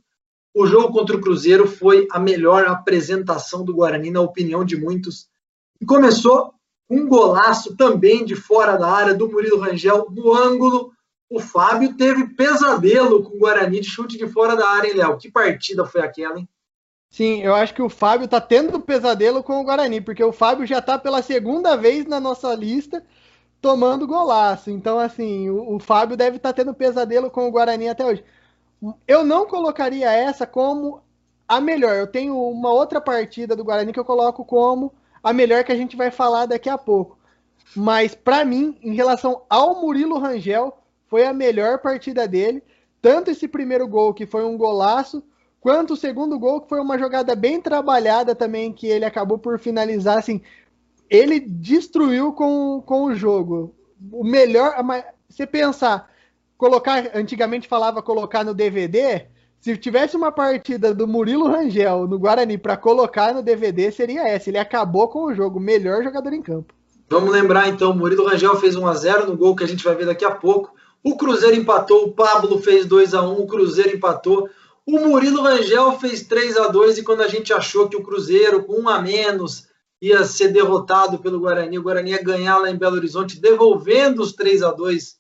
o 0.54 0.66
jogo 0.66 0.92
contra 0.92 1.16
o 1.16 1.22
Cruzeiro 1.22 1.66
foi 1.66 2.06
a 2.12 2.20
melhor 2.20 2.66
apresentação 2.66 3.64
do 3.64 3.74
Guarani, 3.74 4.10
na 4.10 4.20
opinião 4.20 4.66
de 4.66 4.76
muitos. 4.76 5.30
E 5.80 5.86
começou 5.86 6.48
com 6.48 6.61
um 6.92 7.08
golaço 7.08 7.78
também 7.78 8.26
de 8.26 8.36
fora 8.36 8.76
da 8.76 8.86
área 8.86 9.14
do 9.14 9.32
Murilo 9.32 9.62
Rangel, 9.62 10.08
no 10.12 10.34
ângulo. 10.34 10.92
O 11.30 11.40
Fábio 11.40 11.96
teve 11.96 12.28
pesadelo 12.36 13.24
com 13.24 13.38
o 13.38 13.40
Guarani 13.40 13.80
de 13.80 13.90
chute 13.90 14.18
de 14.18 14.28
fora 14.28 14.58
da 14.58 14.68
área, 14.68 14.90
hein, 14.90 14.96
Léo? 14.96 15.18
Que 15.18 15.32
partida 15.32 15.86
foi 15.86 16.02
aquela, 16.02 16.38
hein? 16.38 16.50
Sim, 17.10 17.42
eu 17.42 17.56
acho 17.56 17.74
que 17.74 17.82
o 17.82 17.88
Fábio 17.88 18.28
tá 18.28 18.42
tendo 18.42 18.78
pesadelo 18.82 19.42
com 19.42 19.62
o 19.62 19.64
Guarani, 19.64 20.02
porque 20.02 20.22
o 20.22 20.34
Fábio 20.34 20.66
já 20.68 20.82
tá 20.82 21.00
pela 21.00 21.22
segunda 21.22 21.78
vez 21.78 22.06
na 22.06 22.20
nossa 22.20 22.54
lista 22.54 23.02
tomando 23.62 24.06
golaço. 24.06 24.70
Então, 24.70 25.00
assim, 25.00 25.50
o, 25.50 25.76
o 25.76 25.80
Fábio 25.80 26.18
deve 26.18 26.38
estar 26.38 26.50
tá 26.50 26.54
tendo 26.54 26.74
pesadelo 26.74 27.32
com 27.32 27.48
o 27.48 27.52
Guarani 27.52 27.88
até 27.88 28.06
hoje. 28.06 28.24
Eu 29.08 29.24
não 29.24 29.46
colocaria 29.46 30.12
essa 30.12 30.46
como 30.46 31.02
a 31.48 31.62
melhor. 31.62 31.96
Eu 31.96 32.08
tenho 32.08 32.38
uma 32.38 32.72
outra 32.74 33.00
partida 33.00 33.56
do 33.56 33.64
Guarani 33.64 33.94
que 33.94 34.00
eu 34.00 34.06
coloco 34.06 34.44
como 34.44 34.94
a 35.24 35.34
melhor 35.34 35.64
que 35.64 35.72
a 35.72 35.76
gente 35.76 35.96
vai 35.96 36.12
falar 36.12 36.46
daqui 36.46 36.70
a 36.70 36.78
pouco. 36.78 37.18
Mas, 37.76 38.16
para 38.16 38.44
mim, 38.44 38.78
em 38.82 38.94
relação 38.94 39.44
ao 39.50 39.82
Murilo 39.82 40.18
Rangel, 40.18 40.78
foi 41.08 41.26
a 41.26 41.34
melhor 41.34 41.80
partida 41.80 42.28
dele. 42.28 42.64
Tanto 43.02 43.32
esse 43.32 43.48
primeiro 43.48 43.88
gol, 43.88 44.14
que 44.14 44.26
foi 44.26 44.44
um 44.44 44.58
golaço, 44.58 45.24
quanto 45.60 45.94
o 45.94 45.98
segundo 45.98 46.38
gol, 46.38 46.62
que 46.62 46.70
foi 46.70 46.80
uma 46.80 46.98
jogada 46.98 47.36
bem 47.36 47.62
trabalhada 47.62 48.36
também, 48.36 48.74
que 48.74 48.88
ele 48.88 49.06
acabou 49.06 49.38
por 49.38 49.60
finalizar, 49.60 50.18
assim, 50.18 50.42
ele 51.10 51.40
destruiu 51.40 52.34
com, 52.34 52.82
com 52.86 53.04
o 53.04 53.16
jogo. 53.16 53.76
O 54.12 54.24
melhor, 54.24 54.76
você 55.30 55.46
pensar, 55.46 56.10
colocar, 56.58 57.12
antigamente 57.16 57.68
falava 57.68 58.02
colocar 58.02 58.44
no 58.44 58.54
DVD, 58.54 59.28
se 59.62 59.78
tivesse 59.78 60.18
uma 60.18 60.32
partida 60.32 60.92
do 60.92 61.08
Murilo 61.08 61.48
Rangel 61.48 62.08
no 62.08 62.18
Guarani 62.18 62.58
para 62.58 62.76
colocar 62.76 63.32
no 63.32 63.44
DVD, 63.44 63.92
seria 63.92 64.28
essa. 64.28 64.50
Ele 64.50 64.58
acabou 64.58 65.08
com 65.08 65.26
o 65.26 65.36
jogo, 65.36 65.60
melhor 65.60 66.04
jogador 66.04 66.34
em 66.34 66.42
campo. 66.42 66.74
Vamos 67.08 67.32
lembrar 67.32 67.68
então, 67.70 67.96
Murilo 67.96 68.26
Rangel 68.26 68.56
fez 68.56 68.76
1 68.76 68.88
a 68.88 68.94
0 68.96 69.28
no 69.28 69.38
gol 69.38 69.56
que 69.56 69.64
a 69.64 69.68
gente 69.68 69.84
vai 69.84 69.94
ver 69.94 70.08
daqui 70.08 70.26
a 70.26 70.32
pouco. 70.32 70.74
O 71.04 71.16
Cruzeiro 71.16 71.56
empatou, 71.56 72.06
o 72.06 72.12
Pablo 72.12 72.58
fez 72.60 72.88
2 72.88 73.14
a 73.14 73.22
1, 73.22 73.40
o 73.40 73.46
Cruzeiro 73.46 73.96
empatou. 73.96 74.50
O 74.84 75.00
Murilo 75.00 75.44
Rangel 75.44 75.92
fez 76.00 76.24
3 76.24 76.58
a 76.58 76.68
2 76.68 76.98
e 76.98 77.04
quando 77.04 77.22
a 77.22 77.28
gente 77.28 77.54
achou 77.54 77.88
que 77.88 77.96
o 77.96 78.02
Cruzeiro 78.04 78.64
com 78.64 78.82
um 78.82 78.90
a 78.90 79.00
menos 79.00 79.68
ia 80.02 80.24
ser 80.24 80.48
derrotado 80.48 81.20
pelo 81.20 81.40
Guarani. 81.40 81.78
O 81.78 81.84
Guarani 81.84 82.12
ia 82.12 82.24
ganhar 82.24 82.58
lá 82.58 82.72
em 82.72 82.78
Belo 82.78 82.96
Horizonte, 82.96 83.40
devolvendo 83.40 84.24
os 84.24 84.34
3 84.34 84.64
a 84.64 84.72
2 84.72 85.18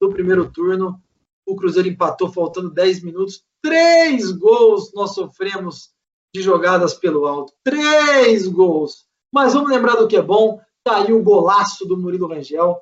do 0.00 0.08
primeiro 0.08 0.50
turno. 0.50 1.00
O 1.46 1.54
Cruzeiro 1.54 1.88
empatou 1.88 2.32
faltando 2.32 2.70
10 2.70 3.04
minutos. 3.04 3.44
Três 3.64 4.30
gols 4.30 4.92
nós 4.92 5.14
sofremos 5.14 5.88
de 6.34 6.42
jogadas 6.42 6.92
pelo 6.92 7.26
alto. 7.26 7.54
Três 7.64 8.46
gols. 8.46 9.06
Mas 9.32 9.54
vamos 9.54 9.70
lembrar 9.70 9.94
do 9.94 10.06
que 10.06 10.18
é 10.18 10.22
bom. 10.22 10.60
Tá 10.84 10.96
aí 10.96 11.14
o 11.14 11.22
golaço 11.22 11.86
do 11.86 11.96
Murilo 11.96 12.28
Rangel, 12.28 12.78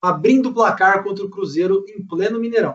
abrindo 0.00 0.48
o 0.48 0.54
placar 0.54 1.04
contra 1.04 1.22
o 1.22 1.28
Cruzeiro 1.28 1.84
em 1.86 2.02
pleno 2.06 2.40
Mineirão. 2.40 2.74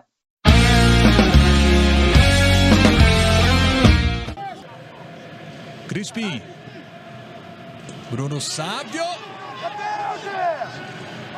Crispim 5.88 6.44
Bruno 8.12 8.40
Sávio. 8.40 9.04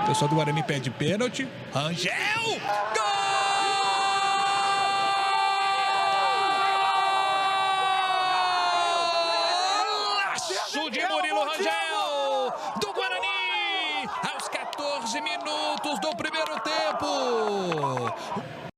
O 0.03 0.05
pessoal 0.05 0.29
do 0.29 0.35
Guarani 0.35 0.63
pede 0.63 0.89
pênalti. 0.89 1.47
Rangel! 1.71 2.11
Gol! 2.43 3.18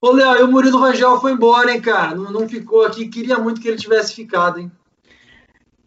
Ô, 0.01 0.11
Léo, 0.11 0.39
e 0.39 0.43
o 0.43 0.51
Murilo 0.51 0.79
Rangel 0.79 1.21
foi 1.21 1.33
embora, 1.33 1.71
hein, 1.71 1.79
cara? 1.79 2.15
Não, 2.15 2.31
não 2.31 2.49
ficou 2.49 2.83
aqui. 2.83 3.07
Queria 3.07 3.37
muito 3.37 3.61
que 3.61 3.67
ele 3.67 3.77
tivesse 3.77 4.15
ficado, 4.15 4.59
hein? 4.59 4.71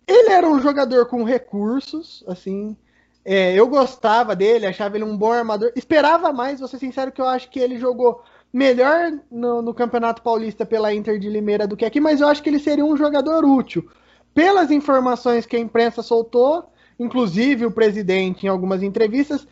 Ele 0.06 0.30
era 0.30 0.48
um 0.48 0.60
jogador 0.60 1.06
com 1.06 1.24
recursos, 1.24 2.22
assim. 2.28 2.76
É, 3.24 3.54
eu 3.54 3.66
gostava 3.66 4.36
dele, 4.36 4.66
achava 4.66 4.96
ele 4.96 5.04
um 5.04 5.16
bom 5.16 5.32
armador. 5.32 5.72
Esperava 5.74 6.32
mais, 6.32 6.60
vou 6.60 6.68
ser 6.68 6.78
sincero, 6.78 7.10
que 7.10 7.20
eu 7.20 7.26
acho 7.26 7.50
que 7.50 7.58
ele 7.58 7.76
jogou 7.76 8.22
melhor 8.52 9.12
no, 9.28 9.60
no, 9.60 9.74
Campeonato 9.74 10.22
Paulista 10.22 10.64
pela 10.64 10.94
Inter 10.94 11.18
de 11.18 11.28
Limeira 11.28 11.66
do 11.66 11.76
que 11.76 11.84
aqui, 11.84 11.98
mas 11.98 12.20
eu 12.20 12.28
acho 12.28 12.40
que 12.40 12.48
ele 12.48 12.60
seria 12.60 12.84
um 12.84 12.96
jogador 12.96 13.44
útil. 13.44 13.90
Pelas 14.32 14.70
informações 14.70 15.44
que 15.44 15.56
a 15.56 15.60
imprensa 15.60 16.02
soltou, 16.02 16.70
inclusive 17.00 17.66
o 17.66 17.72
presidente, 17.72 18.46
em 18.46 18.48
algumas 18.48 18.80
entrevistas, 18.80 19.44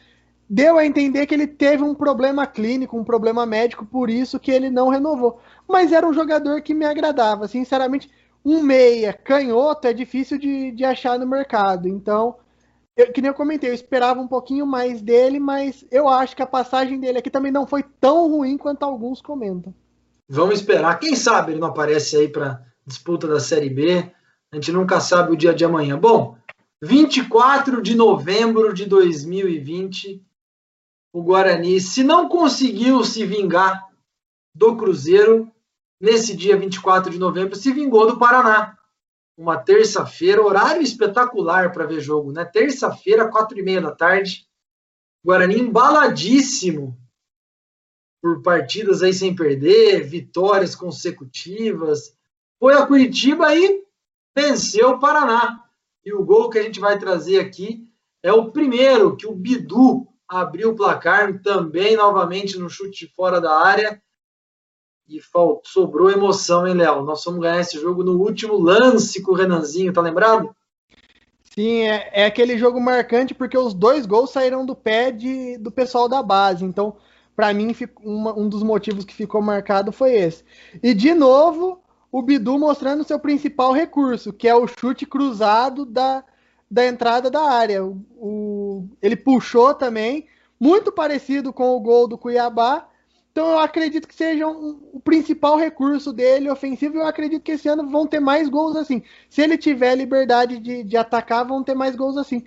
deu 0.53 0.77
a 0.77 0.85
entender 0.85 1.25
que 1.25 1.33
ele 1.33 1.47
teve 1.47 1.83
um 1.83 1.95
problema 1.95 2.47
clínico, 2.47 2.99
um 2.99 3.05
problema 3.05 3.47
médico, 3.47 3.87
por 3.87 4.11
isso 4.11 4.39
que 4.39 4.51
ele 4.51 4.69
não 4.69 4.91
renovou. 4.91 5.41
Mas 5.67 5.93
era 5.93 6.07
um 6.07 6.13
jogador 6.13 6.61
que 6.61 6.75
me 6.75 6.85
agradava, 6.85 7.49
sinceramente 7.49 8.11
um 8.45 8.61
meia 8.61 9.15
canhoto 9.15 9.87
é 9.87 9.95
difícil 9.95 10.37
de, 10.37 10.71
de 10.73 10.85
achar 10.85 11.19
no 11.19 11.27
mercado. 11.27 11.89
Então, 11.89 12.37
eu, 12.95 13.11
que 13.11 13.23
nem 13.23 13.31
eu 13.31 13.35
comentei, 13.35 13.71
eu 13.71 13.75
esperava 13.75 14.21
um 14.21 14.29
pouquinho 14.29 14.67
mais 14.67 15.01
dele, 15.01 15.41
mas 15.41 15.87
eu 15.91 16.07
acho 16.07 16.37
que 16.37 16.43
a 16.43 16.47
passagem 16.47 17.01
dele 17.01 17.19
aqui 17.19 17.31
também 17.31 17.51
não 17.51 17.67
foi 17.67 17.83
tão 17.99 18.29
ruim 18.29 18.59
quanto 18.59 18.83
alguns 18.83 19.23
comentam. 19.23 19.75
Vamos 20.29 20.57
esperar. 20.57 20.99
Quem 20.99 21.17
sabe 21.17 21.53
ele 21.53 21.61
não 21.61 21.69
aparece 21.69 22.15
aí 22.17 22.29
para 22.29 22.63
disputa 22.87 23.27
da 23.27 23.41
Série 23.41 23.71
B. 23.71 24.13
A 24.53 24.57
gente 24.57 24.71
nunca 24.71 25.01
sabe 25.01 25.33
o 25.33 25.37
dia 25.37 25.55
de 25.55 25.65
amanhã. 25.65 25.99
Bom, 25.99 26.37
24 26.83 27.81
de 27.81 27.95
novembro 27.95 28.75
de 28.75 28.85
2020, 28.85 30.21
o 31.13 31.23
Guarani, 31.23 31.81
se 31.81 32.03
não 32.03 32.29
conseguiu 32.29 33.05
se 33.05 33.27
vingar 33.27 33.87
do 34.55 34.77
Cruzeiro, 34.77 35.51
nesse 36.01 36.35
dia 36.35 36.57
24 36.57 37.13
de 37.13 37.19
novembro, 37.19 37.55
se 37.55 37.73
vingou 37.73 38.07
do 38.07 38.19
Paraná. 38.19 38.79
Uma 39.37 39.57
terça-feira, 39.57 40.43
horário 40.43 40.83
espetacular 40.83 41.73
para 41.73 41.87
ver 41.87 42.01
jogo, 42.01 42.33
né? 42.33 42.45
Terça-feira, 42.45 43.31
quatro 43.31 43.59
e 43.59 43.63
meia 43.63 43.81
da 43.81 43.93
tarde. 43.93 44.47
Guarani 45.25 45.61
embaladíssimo 45.61 46.99
por 48.21 48.43
partidas 48.43 49.03
aí 49.03 49.13
sem 49.13 49.35
perder, 49.35 50.05
vitórias 50.05 50.75
consecutivas. 50.75 52.17
Foi 52.59 52.75
a 52.75 52.87
Curitiba 52.87 53.55
e 53.55 53.85
venceu 54.37 54.91
o 54.91 55.01
Paraná. 55.01 55.65
E 56.05 56.13
o 56.13 56.25
gol 56.25 56.51
que 56.51 56.59
a 56.59 56.63
gente 56.63 56.81
vai 56.81 56.99
trazer 56.99 57.41
aqui 57.41 57.89
é 58.23 58.33
o 58.33 58.51
primeiro 58.51 59.17
que 59.17 59.27
o 59.27 59.35
Bidu 59.35 60.12
abriu 60.41 60.71
o 60.71 60.77
placar, 60.77 61.41
também 61.43 61.97
novamente 61.97 62.59
no 62.59 62.71
chute 62.71 63.07
fora 63.15 63.41
da 63.41 63.55
área 63.55 64.01
e 65.09 65.21
sobrou 65.65 66.11
emoção, 66.11 66.67
hein, 66.67 66.75
Léo? 66.75 67.05
Nós 67.05 67.23
vamos 67.25 67.41
ganhar 67.41 67.61
esse 67.61 67.79
jogo 67.79 68.03
no 68.03 68.19
último 68.19 68.57
lance 68.59 69.23
com 69.23 69.33
o 69.33 69.35
Renanzinho, 69.35 69.93
tá 69.93 70.01
lembrado? 70.01 70.55
Sim, 71.55 71.83
é, 71.83 72.11
é 72.13 72.25
aquele 72.25 72.57
jogo 72.57 72.81
marcante 72.81 73.35
porque 73.35 73.59
os 73.59 73.75
dois 73.75 74.07
gols 74.07 74.31
saíram 74.31 74.65
do 74.65 74.75
pé 74.75 75.11
de, 75.11 75.59
do 75.59 75.71
pessoal 75.71 76.09
da 76.09 76.23
base. 76.23 76.65
Então, 76.65 76.97
para 77.37 77.53
mim, 77.53 77.77
uma, 78.03 78.39
um 78.39 78.49
dos 78.49 78.63
motivos 78.63 79.05
que 79.05 79.15
ficou 79.15 79.43
marcado 79.43 79.93
foi 79.93 80.15
esse. 80.15 80.45
E, 80.83 80.95
de 80.95 81.13
novo, 81.13 81.83
o 82.11 82.23
Bidu 82.23 82.59
mostrando 82.59 83.05
seu 83.05 83.19
principal 83.19 83.73
recurso, 83.73 84.33
que 84.33 84.49
é 84.49 84.55
o 84.55 84.67
chute 84.67 85.05
cruzado 85.05 85.85
da, 85.85 86.25
da 86.73 86.87
entrada 86.87 87.31
da 87.31 87.43
área. 87.43 87.85
O, 87.85 88.01
o, 88.17 88.89
ele 89.03 89.15
puxou 89.15 89.75
também, 89.75 90.27
muito 90.59 90.91
parecido 90.91 91.53
com 91.53 91.77
o 91.77 91.81
gol 91.81 92.09
do 92.09 92.17
Cuiabá. 92.17 92.89
Então 93.31 93.51
eu 93.51 93.59
acredito 93.59 94.09
que 94.09 94.15
seja 94.15 94.47
um, 94.47 94.81
o 94.95 94.99
principal 94.99 95.59
recurso 95.59 96.15
dele 96.15 96.51
ofensivo. 96.51 96.97
Eu 96.97 97.07
acredito 97.07 97.43
que 97.43 97.53
esse 97.53 97.69
ano 97.69 97.91
vão 97.91 98.07
ter 98.07 98.21
mais 98.21 98.49
gols 98.49 98.75
assim. 98.75 99.03
Se 99.29 99.43
ele 99.43 99.59
tiver 99.59 99.95
liberdade 99.95 100.59
de, 100.59 100.83
de 100.83 100.97
atacar, 100.97 101.47
vão 101.47 101.63
ter 101.63 101.75
mais 101.75 101.95
gols 101.95 102.17
assim. 102.17 102.43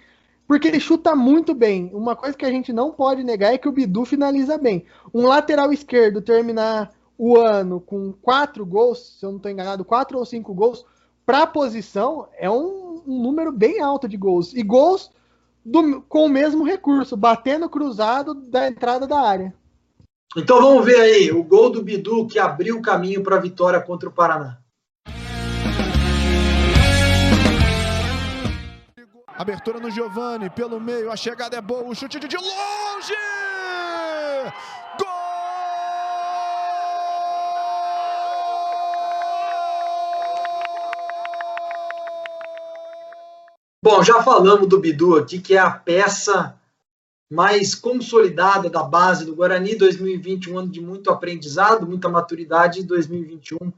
Porque 0.48 0.68
ele 0.68 0.80
chuta 0.80 1.16
muito 1.16 1.54
bem. 1.54 1.92
Uma 1.94 2.16
coisa 2.16 2.36
que 2.36 2.46
a 2.46 2.52
gente 2.52 2.74
não 2.74 2.92
pode 2.92 3.24
negar 3.24 3.54
é 3.54 3.60
que 3.60 3.70
o 3.70 3.72
Bidu 3.72 4.06
finaliza 4.06 4.58
bem. 4.58 4.86
Um 5.14 5.28
lateral 5.28 5.72
esquerdo 5.72 6.20
terminar 6.20 6.92
o 7.16 7.38
ano 7.38 7.80
com 7.80 8.12
quatro 8.12 8.66
gols, 8.66 9.18
se 9.20 9.26
eu 9.26 9.30
não 9.30 9.38
estou 9.38 9.52
enganado, 9.52 9.86
quatro 9.86 10.18
ou 10.18 10.26
cinco 10.26 10.54
gols 10.54 10.84
para 11.26 11.44
a 11.44 11.48
posição 11.48 12.28
é 12.38 12.50
um, 12.50 12.85
um, 13.06 13.22
número 13.22 13.52
bem 13.52 13.82
alto 13.82 14.08
de 14.08 14.18
gols. 14.18 14.54
E 14.54 14.64
gols 14.64 15.12
do, 15.64 16.02
com 16.02 16.26
o 16.26 16.30
mesmo 16.30 16.64
recurso, 16.64 17.16
batendo 17.18 17.70
cruzado 17.70 18.34
da 18.34 18.68
entrada 18.68 19.08
da 19.08 19.20
área. 19.20 19.54
Então 20.38 20.62
vamos 20.62 20.86
ver 20.86 21.00
aí 21.00 21.32
o 21.32 21.44
gol 21.44 21.70
do 21.70 21.82
Bidu 21.82 22.28
que 22.28 22.38
abriu 22.38 22.78
o 22.78 22.82
caminho 22.82 23.24
para 23.24 23.38
a 23.38 23.40
vitória 23.40 23.80
contra 23.80 24.10
o 24.10 24.12
Paraná. 24.12 24.60
Abertura 29.28 29.80
no 29.80 29.92
Giovani, 29.92 30.50
pelo 30.50 30.80
meio, 30.80 31.12
a 31.12 31.16
chegada 31.16 31.58
é 31.58 31.62
boa, 31.62 31.84
o 31.84 31.96
chute 31.96 32.20
de 32.20 32.38
longe! 32.38 33.14
Bom, 43.86 44.02
já 44.02 44.24
falamos 44.24 44.68
do 44.68 44.80
Bidu 44.80 45.16
aqui, 45.16 45.40
que 45.40 45.54
é 45.54 45.60
a 45.60 45.70
peça 45.70 46.60
mais 47.32 47.76
consolidada 47.76 48.68
da 48.68 48.82
base 48.82 49.24
do 49.24 49.36
Guarani. 49.36 49.76
2020, 49.76 50.50
um 50.50 50.58
ano 50.58 50.72
de 50.72 50.82
muito 50.82 51.12
aprendizado, 51.12 51.86
muita 51.86 52.10
maturidade. 52.10 52.82
2021 52.82 53.72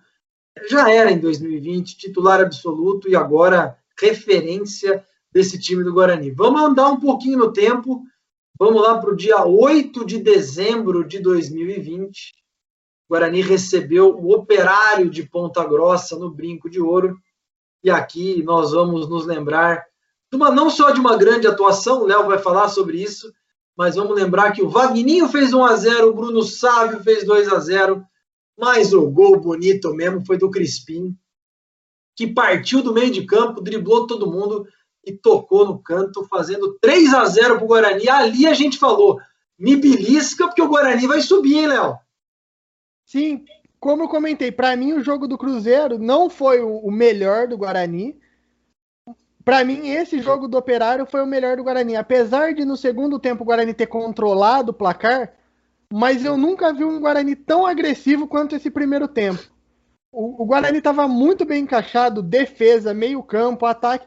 já 0.69 0.89
era 0.89 1.11
em 1.11 1.19
2020 1.19 1.97
titular 1.97 2.39
absoluto 2.39 3.09
e 3.09 3.17
agora 3.17 3.77
referência 3.99 5.05
desse 5.29 5.59
time 5.59 5.83
do 5.83 5.91
Guarani. 5.91 6.31
Vamos 6.31 6.61
andar 6.61 6.87
um 6.87 7.01
pouquinho 7.01 7.39
no 7.39 7.51
tempo. 7.51 8.01
Vamos 8.57 8.81
lá 8.81 8.99
para 8.99 9.11
o 9.11 9.17
dia 9.17 9.45
8 9.45 10.05
de 10.05 10.19
dezembro 10.19 11.05
de 11.05 11.19
2020. 11.19 12.33
O 13.09 13.13
Guarani 13.13 13.41
recebeu 13.41 14.15
o 14.15 14.33
Operário 14.33 15.09
de 15.09 15.23
Ponta 15.23 15.65
Grossa 15.65 16.17
no 16.17 16.31
Brinco 16.31 16.69
de 16.69 16.79
Ouro. 16.79 17.19
E 17.83 17.89
aqui 17.89 18.41
nós 18.41 18.71
vamos 18.71 19.09
nos 19.09 19.25
lembrar 19.25 19.85
uma, 20.35 20.51
não 20.51 20.69
só 20.69 20.91
de 20.91 20.99
uma 20.99 21.17
grande 21.17 21.47
atuação, 21.47 22.01
o 22.01 22.05
Léo 22.05 22.25
vai 22.27 22.37
falar 22.37 22.67
sobre 22.69 23.01
isso, 23.01 23.31
mas 23.77 23.95
vamos 23.95 24.15
lembrar 24.15 24.51
que 24.51 24.61
o 24.61 24.69
Vagninho 24.69 25.29
fez 25.29 25.53
1 25.53 25.63
a 25.63 25.75
0 25.75 26.09
o 26.09 26.13
Bruno 26.13 26.43
Sávio 26.43 27.03
fez 27.03 27.23
2 27.23 27.47
a 27.47 27.59
0 27.59 28.03
mas 28.57 28.91
o 28.91 29.07
gol 29.09 29.39
bonito 29.39 29.93
mesmo 29.93 30.25
foi 30.25 30.37
do 30.37 30.49
Crispim, 30.49 31.15
que 32.15 32.25
partiu 32.25 32.81
do 32.81 32.91
meio 32.91 33.11
de 33.11 33.23
campo, 33.23 33.61
driblou 33.61 34.07
todo 34.07 34.31
mundo 34.31 34.67
e 35.05 35.13
tocou 35.13 35.65
no 35.65 35.77
canto, 35.77 36.25
fazendo 36.25 36.77
3 36.81 37.13
a 37.13 37.25
0 37.25 37.55
para 37.55 37.63
o 37.63 37.67
Guarani. 37.67 38.09
Ali 38.09 38.47
a 38.47 38.53
gente 38.53 38.79
falou, 38.79 39.19
me 39.57 39.75
belisca, 39.75 40.47
porque 40.47 40.61
o 40.61 40.67
Guarani 40.67 41.05
vai 41.05 41.21
subir, 41.21 41.59
hein, 41.59 41.67
Léo? 41.67 41.97
Sim, 43.05 43.45
como 43.79 44.03
eu 44.03 44.09
comentei, 44.09 44.51
para 44.51 44.75
mim 44.75 44.93
o 44.93 45.03
jogo 45.03 45.27
do 45.27 45.37
Cruzeiro 45.37 45.99
não 45.99 46.29
foi 46.29 46.61
o 46.61 46.89
melhor 46.89 47.47
do 47.47 47.57
Guarani, 47.57 48.19
para 49.47 49.63
mim, 49.63 49.87
esse 49.87 50.19
jogo 50.19 50.45
do 50.45 50.57
Operário 50.57 51.05
foi 51.05 51.21
o 51.21 51.25
melhor 51.25 51.55
do 51.55 51.63
Guarani. 51.63 51.95
Apesar 51.95 52.53
de 52.53 52.65
no 52.65 52.75
segundo 52.75 53.17
tempo 53.17 53.43
o 53.43 53.45
Guarani 53.45 53.73
ter 53.73 53.87
controlado 53.87 54.71
o 54.71 54.73
placar, 54.73 55.31
mas 55.89 56.25
eu 56.25 56.35
nunca 56.35 56.73
vi 56.73 56.83
um 56.83 56.99
Guarani 56.99 57.33
tão 57.33 57.65
agressivo 57.65 58.27
quanto 58.27 58.57
esse 58.57 58.69
primeiro 58.69 59.07
tempo. 59.07 59.41
O, 60.11 60.43
o 60.43 60.45
Guarani 60.45 60.79
estava 60.79 61.07
muito 61.07 61.45
bem 61.45 61.63
encaixado, 61.63 62.21
defesa, 62.21 62.93
meio-campo, 62.93 63.65
ataque. 63.65 64.05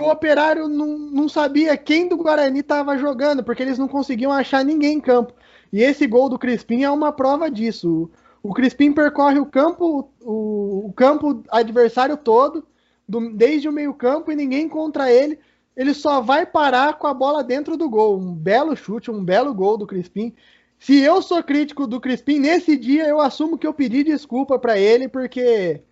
O 0.00 0.04
Operário 0.04 0.66
não, 0.68 0.96
não 0.96 1.28
sabia 1.28 1.76
quem 1.76 2.08
do 2.08 2.16
Guarani 2.16 2.60
estava 2.60 2.96
jogando, 2.96 3.44
porque 3.44 3.62
eles 3.62 3.76
não 3.76 3.88
conseguiam 3.88 4.32
achar 4.32 4.64
ninguém 4.64 4.94
em 4.94 5.00
campo. 5.02 5.34
E 5.70 5.82
esse 5.82 6.06
gol 6.06 6.30
do 6.30 6.38
Crispim 6.38 6.84
é 6.84 6.90
uma 6.90 7.12
prova 7.12 7.50
disso. 7.50 8.10
O, 8.42 8.48
o 8.48 8.54
Crispim 8.54 8.94
percorre 8.94 9.38
o 9.38 9.44
campo, 9.44 10.08
o, 10.22 10.86
o 10.86 10.92
campo 10.94 11.42
adversário 11.50 12.16
todo 12.16 12.66
do, 13.08 13.30
desde 13.30 13.68
o 13.68 13.72
meio-campo 13.72 14.30
e 14.30 14.36
ninguém 14.36 14.68
contra 14.68 15.10
ele. 15.10 15.38
Ele 15.76 15.94
só 15.94 16.20
vai 16.20 16.44
parar 16.44 16.98
com 16.98 17.06
a 17.06 17.14
bola 17.14 17.42
dentro 17.42 17.76
do 17.76 17.88
gol. 17.88 18.18
Um 18.18 18.34
belo 18.34 18.76
chute, 18.76 19.10
um 19.10 19.24
belo 19.24 19.54
gol 19.54 19.78
do 19.78 19.86
Crispim. 19.86 20.34
Se 20.78 21.00
eu 21.00 21.22
sou 21.22 21.42
crítico 21.42 21.86
do 21.86 22.00
Crispim, 22.00 22.38
nesse 22.38 22.76
dia 22.76 23.06
eu 23.06 23.20
assumo 23.20 23.58
que 23.58 23.66
eu 23.66 23.74
pedi 23.74 24.04
desculpa 24.04 24.58
para 24.58 24.78
ele, 24.78 25.08
porque 25.08 25.82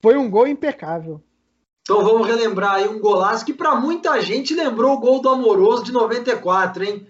foi 0.00 0.16
um 0.16 0.28
gol 0.28 0.46
impecável. 0.46 1.22
Então 1.82 2.02
vamos 2.02 2.26
relembrar 2.26 2.74
aí 2.74 2.88
um 2.88 2.98
golaço 2.98 3.44
que 3.44 3.54
para 3.54 3.76
muita 3.76 4.20
gente 4.20 4.54
lembrou 4.54 4.94
o 4.94 5.00
gol 5.00 5.20
do 5.20 5.28
Amoroso 5.28 5.84
de 5.84 5.92
94, 5.92 6.84
hein? 6.84 7.06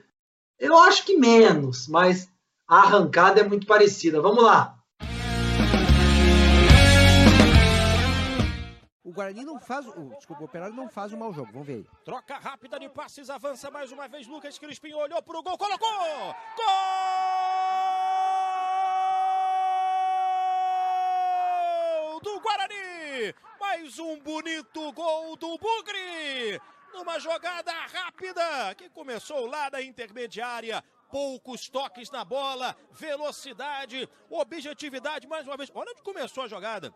Eu 0.58 0.76
acho 0.78 1.04
que 1.04 1.16
menos, 1.16 1.88
mas 1.88 2.28
a 2.68 2.78
arrancada 2.78 3.40
é 3.40 3.48
muito 3.48 3.66
parecida. 3.66 4.20
Vamos 4.20 4.44
lá. 4.44 4.75
Guarani 9.16 9.44
não 9.46 9.58
faz. 9.58 9.86
O, 9.86 10.14
desculpa, 10.14 10.42
o 10.42 10.44
Operário 10.44 10.74
não 10.76 10.90
faz 10.90 11.10
um 11.10 11.16
mau 11.16 11.32
jogo. 11.32 11.50
Vamos 11.50 11.66
ver 11.66 11.76
aí. 11.76 11.86
Troca 12.04 12.36
rápida 12.36 12.78
de 12.78 12.86
passes, 12.90 13.30
avança 13.30 13.70
mais 13.70 13.90
uma 13.90 14.06
vez. 14.06 14.26
Lucas 14.26 14.58
Crispim 14.58 14.92
olhou 14.92 15.22
pro 15.22 15.42
gol, 15.42 15.56
colocou! 15.56 15.88
Gol! 16.54 16.66
Do 22.20 22.40
Guarani! 22.40 23.34
Mais 23.58 23.98
um 23.98 24.20
bonito 24.20 24.92
gol 24.92 25.34
do 25.36 25.56
Bugre! 25.56 26.60
Numa 26.92 27.18
jogada 27.18 27.72
rápida 27.72 28.74
que 28.74 28.90
começou 28.90 29.46
lá 29.46 29.70
da 29.70 29.80
intermediária 29.80 30.84
poucos 31.10 31.70
toques 31.70 32.10
na 32.10 32.22
bola, 32.22 32.76
velocidade, 32.92 34.06
objetividade 34.28 35.26
mais 35.26 35.46
uma 35.46 35.56
vez. 35.56 35.70
Olha 35.74 35.92
onde 35.92 36.02
começou 36.02 36.44
a 36.44 36.48
jogada. 36.48 36.92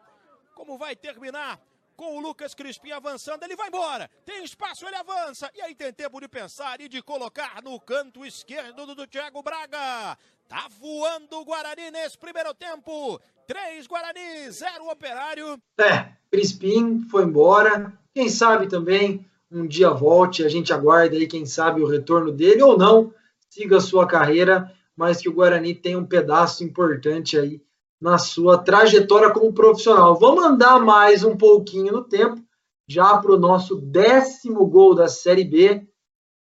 Como 0.55 0.77
vai 0.77 0.95
terminar? 0.95 1.59
Com 2.01 2.17
o 2.17 2.21
Lucas 2.21 2.55
Crispim 2.55 2.93
avançando, 2.93 3.43
ele 3.43 3.55
vai 3.55 3.69
embora, 3.69 4.09
tem 4.25 4.43
espaço, 4.43 4.87
ele 4.87 4.97
avança, 4.97 5.51
e 5.55 5.61
aí 5.61 5.75
tem 5.75 5.93
tempo 5.93 6.19
de 6.19 6.27
pensar 6.27 6.81
e 6.81 6.89
de 6.89 7.03
colocar 7.03 7.63
no 7.63 7.79
canto 7.79 8.25
esquerdo 8.25 8.87
do, 8.87 8.95
do 8.95 9.07
Thiago 9.07 9.43
Braga. 9.43 10.17
Tá 10.49 10.67
voando 10.81 11.37
o 11.37 11.45
Guarani 11.45 11.91
nesse 11.91 12.17
primeiro 12.17 12.55
tempo, 12.55 13.21
três 13.47 13.87
Guarani, 13.87 14.51
zero 14.51 14.89
Operário. 14.89 15.61
É, 15.79 16.09
Crispim 16.31 17.07
foi 17.11 17.25
embora, 17.25 17.93
quem 18.15 18.31
sabe 18.31 18.67
também 18.67 19.27
um 19.53 19.67
dia 19.67 19.91
volte, 19.91 20.43
a 20.43 20.49
gente 20.49 20.73
aguarda 20.73 21.15
aí, 21.15 21.27
quem 21.27 21.45
sabe, 21.45 21.83
o 21.83 21.87
retorno 21.87 22.33
dele 22.33 22.63
ou 22.63 22.79
não, 22.79 23.13
siga 23.51 23.77
a 23.77 23.81
sua 23.81 24.07
carreira, 24.07 24.75
mas 24.97 25.19
que 25.19 25.29
o 25.29 25.35
Guarani 25.35 25.75
tem 25.75 25.97
um 25.97 26.07
pedaço 26.07 26.65
importante 26.65 27.39
aí 27.39 27.61
na 28.01 28.17
sua 28.17 28.57
trajetória 28.57 29.31
como 29.31 29.53
profissional. 29.53 30.19
Vamos 30.19 30.45
andar 30.45 30.81
mais 30.81 31.23
um 31.23 31.37
pouquinho 31.37 31.93
no 31.93 32.05
tempo, 32.05 32.41
já 32.89 33.19
para 33.19 33.33
o 33.33 33.39
nosso 33.39 33.77
décimo 33.77 34.67
gol 34.67 34.95
da 34.95 35.07
Série 35.07 35.45
B. 35.45 35.87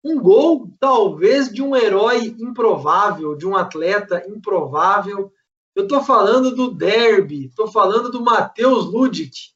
Um 0.04 0.20
gol, 0.20 0.72
talvez, 0.80 1.52
de 1.52 1.62
um 1.62 1.76
herói 1.76 2.36
improvável, 2.38 3.36
de 3.36 3.48
um 3.48 3.56
atleta 3.56 4.24
improvável. 4.28 5.32
Eu 5.74 5.84
estou 5.84 6.04
falando 6.04 6.54
do 6.54 6.72
Derby, 6.72 7.46
estou 7.46 7.68
falando 7.68 8.12
do 8.12 8.22
Matheus 8.22 8.86
Ludic, 8.86 9.52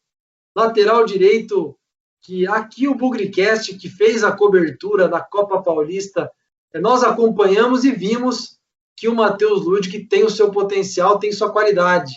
lateral 0.55 1.05
direito, 1.05 1.77
que 2.21 2.47
aqui 2.47 2.87
o 2.87 2.95
Bugricast, 2.95 3.75
que 3.77 3.89
fez 3.89 4.23
a 4.23 4.31
cobertura 4.31 5.07
da 5.07 5.19
Copa 5.19 5.61
Paulista, 5.61 6.31
nós 6.75 7.03
acompanhamos 7.03 7.83
e 7.83 7.91
vimos 7.91 8.60
que 9.01 9.09
o 9.09 9.15
Matheus 9.15 9.65
Ludic 9.65 10.05
tem 10.05 10.23
o 10.23 10.29
seu 10.29 10.51
potencial, 10.51 11.17
tem 11.17 11.31
sua 11.31 11.51
qualidade. 11.51 12.13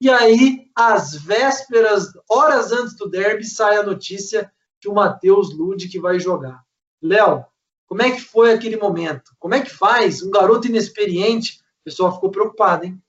E 0.00 0.08
aí, 0.08 0.70
às 0.76 1.12
vésperas, 1.12 2.06
horas 2.30 2.70
antes 2.70 2.94
do 2.94 3.10
derby, 3.10 3.44
sai 3.44 3.78
a 3.78 3.82
notícia 3.82 4.48
que 4.80 4.88
o 4.88 4.94
Matheus 4.94 5.52
Ludic 5.52 5.98
vai 5.98 6.20
jogar. 6.20 6.62
Léo, 7.02 7.44
como 7.84 8.02
é 8.02 8.12
que 8.12 8.20
foi 8.20 8.52
aquele 8.52 8.76
momento? 8.76 9.32
Como 9.40 9.56
é 9.56 9.60
que 9.60 9.70
faz? 9.70 10.22
Um 10.22 10.30
garoto 10.30 10.68
inexperiente, 10.68 11.60
o 11.80 11.84
pessoal 11.86 12.14
ficou 12.14 12.30
preocupado, 12.30 12.84
hein? 12.84 13.02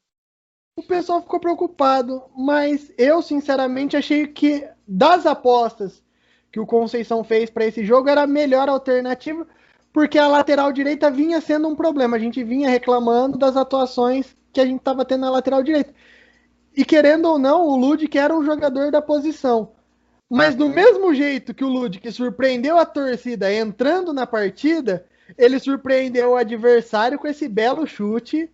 O 0.76 0.82
pessoal 0.82 1.22
ficou 1.22 1.40
preocupado, 1.40 2.24
mas 2.36 2.92
eu 2.98 3.22
sinceramente 3.22 3.96
achei 3.96 4.26
que 4.26 4.68
das 4.88 5.28
apostas 5.28 6.04
que 6.52 6.60
o 6.60 6.66
Conceição 6.66 7.24
fez 7.24 7.52
para 7.52 7.68
esse 7.68 7.86
jogo 7.86 8.10
era 8.10 8.24
a 8.24 8.28
melhor 8.28 8.68
alternativa, 8.68 9.48
porque 9.94 10.18
a 10.18 10.28
lateral 10.28 10.72
direita 10.72 11.12
vinha 11.12 11.42
sendo 11.42 11.68
um 11.68 11.76
problema. 11.76 12.18
A 12.18 12.20
gente 12.20 12.44
vinha 12.44 12.70
reclamando 12.70 13.38
das 13.38 13.58
atuações 13.58 14.36
que 14.54 14.62
a 14.62 14.66
gente 14.66 14.80
estava 14.80 15.06
tendo 15.06 15.22
na 15.22 15.32
lateral 15.32 15.64
direita. 15.64 15.94
E 16.76 16.86
querendo 16.86 17.26
ou 17.26 17.38
não, 17.38 17.68
o 17.68 17.76
Ludic 17.76 18.18
era 18.18 18.36
um 18.36 18.44
jogador 18.44 18.92
da 18.92 19.02
posição. 19.02 19.72
Mas 20.30 20.56
do 20.56 20.70
mesmo 20.70 21.14
jeito 21.14 21.54
que 21.54 21.64
o 21.64 21.68
Ludic 21.68 22.10
surpreendeu 22.12 22.78
a 22.78 22.86
torcida 22.86 23.54
entrando 23.54 24.14
na 24.14 24.26
partida, 24.26 25.06
ele 25.38 25.60
surpreendeu 25.60 26.32
o 26.32 26.36
adversário 26.38 27.20
com 27.20 27.28
esse 27.28 27.50
belo 27.50 27.86
chute 27.86 28.50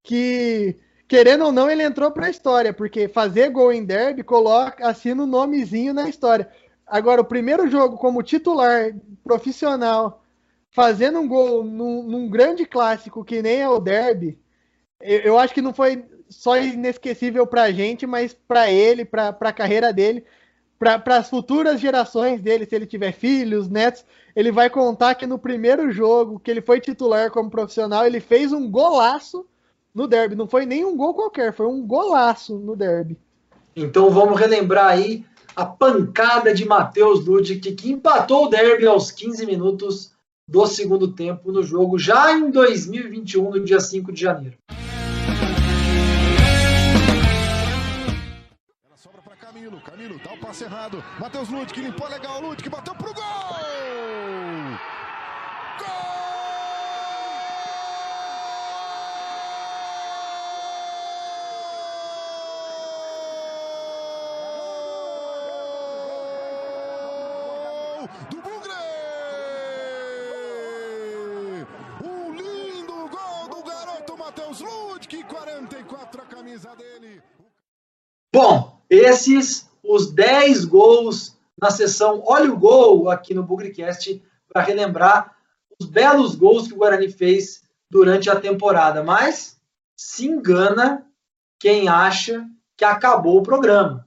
que, 0.00 0.76
querendo 1.08 1.46
ou 1.46 1.52
não, 1.52 1.68
ele 1.68 1.82
entrou 1.82 2.12
para 2.12 2.26
a 2.26 2.30
história, 2.30 2.72
porque 2.72 3.08
fazer 3.08 3.50
gol 3.50 3.72
em 3.72 3.84
derby 3.84 4.22
coloca 4.22 4.88
assina 4.88 5.22
o 5.22 5.26
um 5.26 5.28
nomezinho 5.28 5.92
na 5.92 6.08
história. 6.08 6.48
Agora, 6.86 7.20
o 7.20 7.24
primeiro 7.24 7.68
jogo 7.68 7.96
como 7.96 8.22
titular 8.22 8.94
profissional, 9.24 10.22
fazendo 10.70 11.18
um 11.18 11.28
gol 11.28 11.64
num, 11.64 12.02
num 12.02 12.28
grande 12.28 12.64
clássico 12.64 13.24
que 13.24 13.42
nem 13.42 13.60
é 13.60 13.68
o 13.68 13.78
derby, 13.78 14.38
eu, 15.00 15.20
eu 15.20 15.38
acho 15.38 15.54
que 15.54 15.62
não 15.62 15.72
foi 15.72 16.04
só 16.28 16.58
inesquecível 16.58 17.46
para 17.46 17.62
a 17.62 17.72
gente, 17.72 18.06
mas 18.06 18.34
para 18.34 18.70
ele, 18.70 19.04
para 19.04 19.28
a 19.28 19.52
carreira 19.52 19.92
dele, 19.92 20.24
para 20.78 21.16
as 21.16 21.28
futuras 21.28 21.80
gerações 21.80 22.40
dele, 22.40 22.64
se 22.66 22.74
ele 22.74 22.86
tiver 22.86 23.12
filhos, 23.12 23.68
netos, 23.68 24.04
ele 24.36 24.52
vai 24.52 24.70
contar 24.70 25.14
que 25.16 25.26
no 25.26 25.38
primeiro 25.38 25.90
jogo 25.90 26.38
que 26.38 26.50
ele 26.50 26.62
foi 26.62 26.80
titular 26.80 27.30
como 27.30 27.50
profissional, 27.50 28.06
ele 28.06 28.20
fez 28.20 28.52
um 28.52 28.70
golaço 28.70 29.44
no 29.92 30.06
derby. 30.06 30.36
Não 30.36 30.46
foi 30.46 30.64
nem 30.64 30.84
um 30.84 30.96
gol 30.96 31.14
qualquer, 31.14 31.52
foi 31.52 31.66
um 31.66 31.84
golaço 31.84 32.56
no 32.56 32.76
derby. 32.76 33.18
Então 33.74 34.10
vamos 34.10 34.38
relembrar 34.38 34.86
aí 34.86 35.24
a 35.56 35.66
pancada 35.66 36.54
de 36.54 36.64
Matheus 36.64 37.24
Ludic, 37.24 37.72
que 37.72 37.90
empatou 37.90 38.44
o 38.44 38.48
derby 38.48 38.86
aos 38.86 39.10
15 39.10 39.44
minutos 39.44 40.12
do 40.48 40.66
segundo 40.66 41.12
tempo 41.12 41.52
no 41.52 41.62
jogo, 41.62 41.98
já 41.98 42.32
em 42.32 42.50
2021, 42.50 43.50
no 43.50 43.64
dia 43.64 43.78
5 43.78 44.10
de 44.12 44.22
janeiro. 44.22 44.56
Camilo, 49.40 49.80
Camilo 49.80 50.20
dá 50.22 50.34
o 50.34 50.38
passe 50.38 50.64
errado. 50.64 51.02
Matheus 51.18 51.48
Ludwig 51.48 51.80
limpou 51.80 52.06
legal. 52.08 52.40
Ludwig 52.40 52.68
bateu 52.68 52.94
pro 52.94 53.14
gol! 53.14 53.24
Gol! 55.78 56.17
Bom, 78.40 78.80
esses 78.88 79.68
os 79.82 80.12
10 80.12 80.64
gols 80.64 81.36
na 81.60 81.72
sessão 81.72 82.22
Olha 82.24 82.52
o 82.52 82.56
Gol 82.56 83.10
aqui 83.10 83.34
no 83.34 83.42
Bugrecast 83.42 84.22
para 84.46 84.62
relembrar 84.62 85.34
os 85.76 85.88
belos 85.88 86.36
gols 86.36 86.68
que 86.68 86.72
o 86.72 86.76
Guarani 86.76 87.10
fez 87.10 87.64
durante 87.90 88.30
a 88.30 88.38
temporada. 88.38 89.02
Mas 89.02 89.60
se 89.96 90.28
engana 90.28 91.04
quem 91.58 91.88
acha 91.88 92.48
que 92.76 92.84
acabou 92.84 93.38
o 93.38 93.42
programa. 93.42 94.06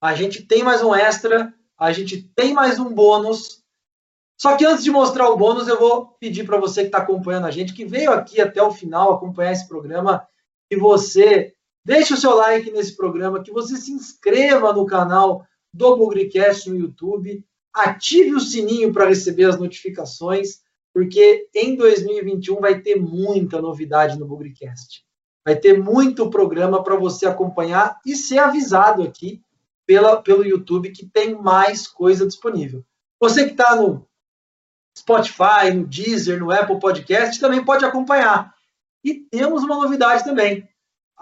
A 0.00 0.14
gente 0.14 0.44
tem 0.44 0.62
mais 0.62 0.80
um 0.80 0.94
extra, 0.94 1.52
a 1.76 1.90
gente 1.90 2.22
tem 2.36 2.54
mais 2.54 2.78
um 2.78 2.94
bônus. 2.94 3.64
Só 4.40 4.56
que 4.56 4.64
antes 4.64 4.84
de 4.84 4.92
mostrar 4.92 5.28
o 5.28 5.36
bônus, 5.36 5.66
eu 5.66 5.80
vou 5.80 6.06
pedir 6.20 6.46
para 6.46 6.56
você 6.60 6.82
que 6.82 6.86
está 6.86 6.98
acompanhando 6.98 7.48
a 7.48 7.50
gente, 7.50 7.74
que 7.74 7.84
veio 7.84 8.12
aqui 8.12 8.40
até 8.40 8.62
o 8.62 8.70
final 8.70 9.12
acompanhar 9.12 9.50
esse 9.50 9.66
programa, 9.66 10.24
que 10.70 10.78
você 10.78 11.51
Deixe 11.84 12.14
o 12.14 12.16
seu 12.16 12.34
like 12.36 12.70
nesse 12.70 12.96
programa, 12.96 13.42
que 13.42 13.50
você 13.50 13.76
se 13.76 13.92
inscreva 13.92 14.72
no 14.72 14.86
canal 14.86 15.44
do 15.72 15.96
Bugrecast 15.96 16.70
no 16.70 16.76
YouTube, 16.76 17.44
ative 17.74 18.34
o 18.34 18.40
sininho 18.40 18.92
para 18.92 19.08
receber 19.08 19.44
as 19.44 19.58
notificações, 19.58 20.60
porque 20.94 21.48
em 21.54 21.74
2021 21.74 22.60
vai 22.60 22.80
ter 22.80 22.96
muita 22.96 23.60
novidade 23.60 24.18
no 24.18 24.26
Bugrecast. 24.26 25.04
Vai 25.44 25.56
ter 25.56 25.76
muito 25.76 26.30
programa 26.30 26.84
para 26.84 26.94
você 26.94 27.26
acompanhar 27.26 27.98
e 28.06 28.14
ser 28.14 28.38
avisado 28.38 29.02
aqui 29.02 29.42
pela, 29.84 30.22
pelo 30.22 30.44
YouTube 30.44 30.92
que 30.92 31.06
tem 31.06 31.34
mais 31.34 31.88
coisa 31.88 32.26
disponível. 32.26 32.84
Você 33.20 33.44
que 33.46 33.52
está 33.52 33.74
no 33.74 34.06
Spotify, 34.96 35.72
no 35.74 35.86
Deezer, 35.86 36.38
no 36.38 36.52
Apple 36.52 36.78
Podcast, 36.78 37.40
também 37.40 37.64
pode 37.64 37.84
acompanhar. 37.84 38.54
E 39.02 39.14
temos 39.14 39.64
uma 39.64 39.76
novidade 39.76 40.22
também 40.22 40.68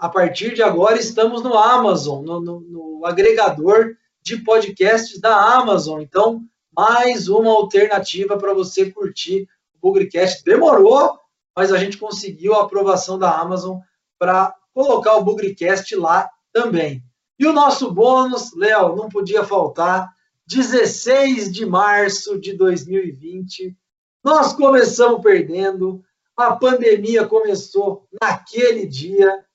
a 0.01 0.09
partir 0.09 0.55
de 0.55 0.63
agora 0.63 0.97
estamos 0.97 1.43
no 1.43 1.55
Amazon, 1.55 2.25
no, 2.25 2.39
no, 2.39 2.59
no, 2.61 3.05
agregador 3.05 3.95
de 4.19 4.37
podcasts 4.37 5.21
da 5.21 5.55
Amazon. 5.55 6.01
Então, 6.01 6.43
mais 6.75 7.27
uma 7.29 7.51
alternativa 7.51 8.35
para 8.35 8.51
você 8.51 8.89
curtir 8.91 9.47
o 9.75 9.79
Bugrecast. 9.79 10.43
Demorou, 10.43 11.19
mas 11.55 11.71
a 11.71 11.77
gente 11.77 11.99
conseguiu 11.99 12.55
a 12.55 12.63
aprovação 12.63 13.19
da 13.19 13.29
Amazon 13.29 13.77
para 14.17 14.55
colocar 14.73 15.17
o 15.17 15.23
Bugrecast 15.23 15.95
lá 15.95 16.27
também. 16.51 17.03
E 17.37 17.45
o 17.45 17.53
nosso 17.53 17.91
bônus, 17.91 18.55
Léo, 18.55 18.95
não 18.95 19.07
podia 19.07 19.43
faltar. 19.43 20.09
16 20.47 21.51
de 21.51 21.63
março 21.63 22.39
de 22.39 22.53
2020, 22.53 23.77
nós 24.23 24.51
começamos 24.51 25.21
perdendo, 25.21 26.03
a 26.35 26.55
pandemia 26.55 27.27
começou 27.27 28.07
naquele 28.19 28.87
dia 28.87 29.45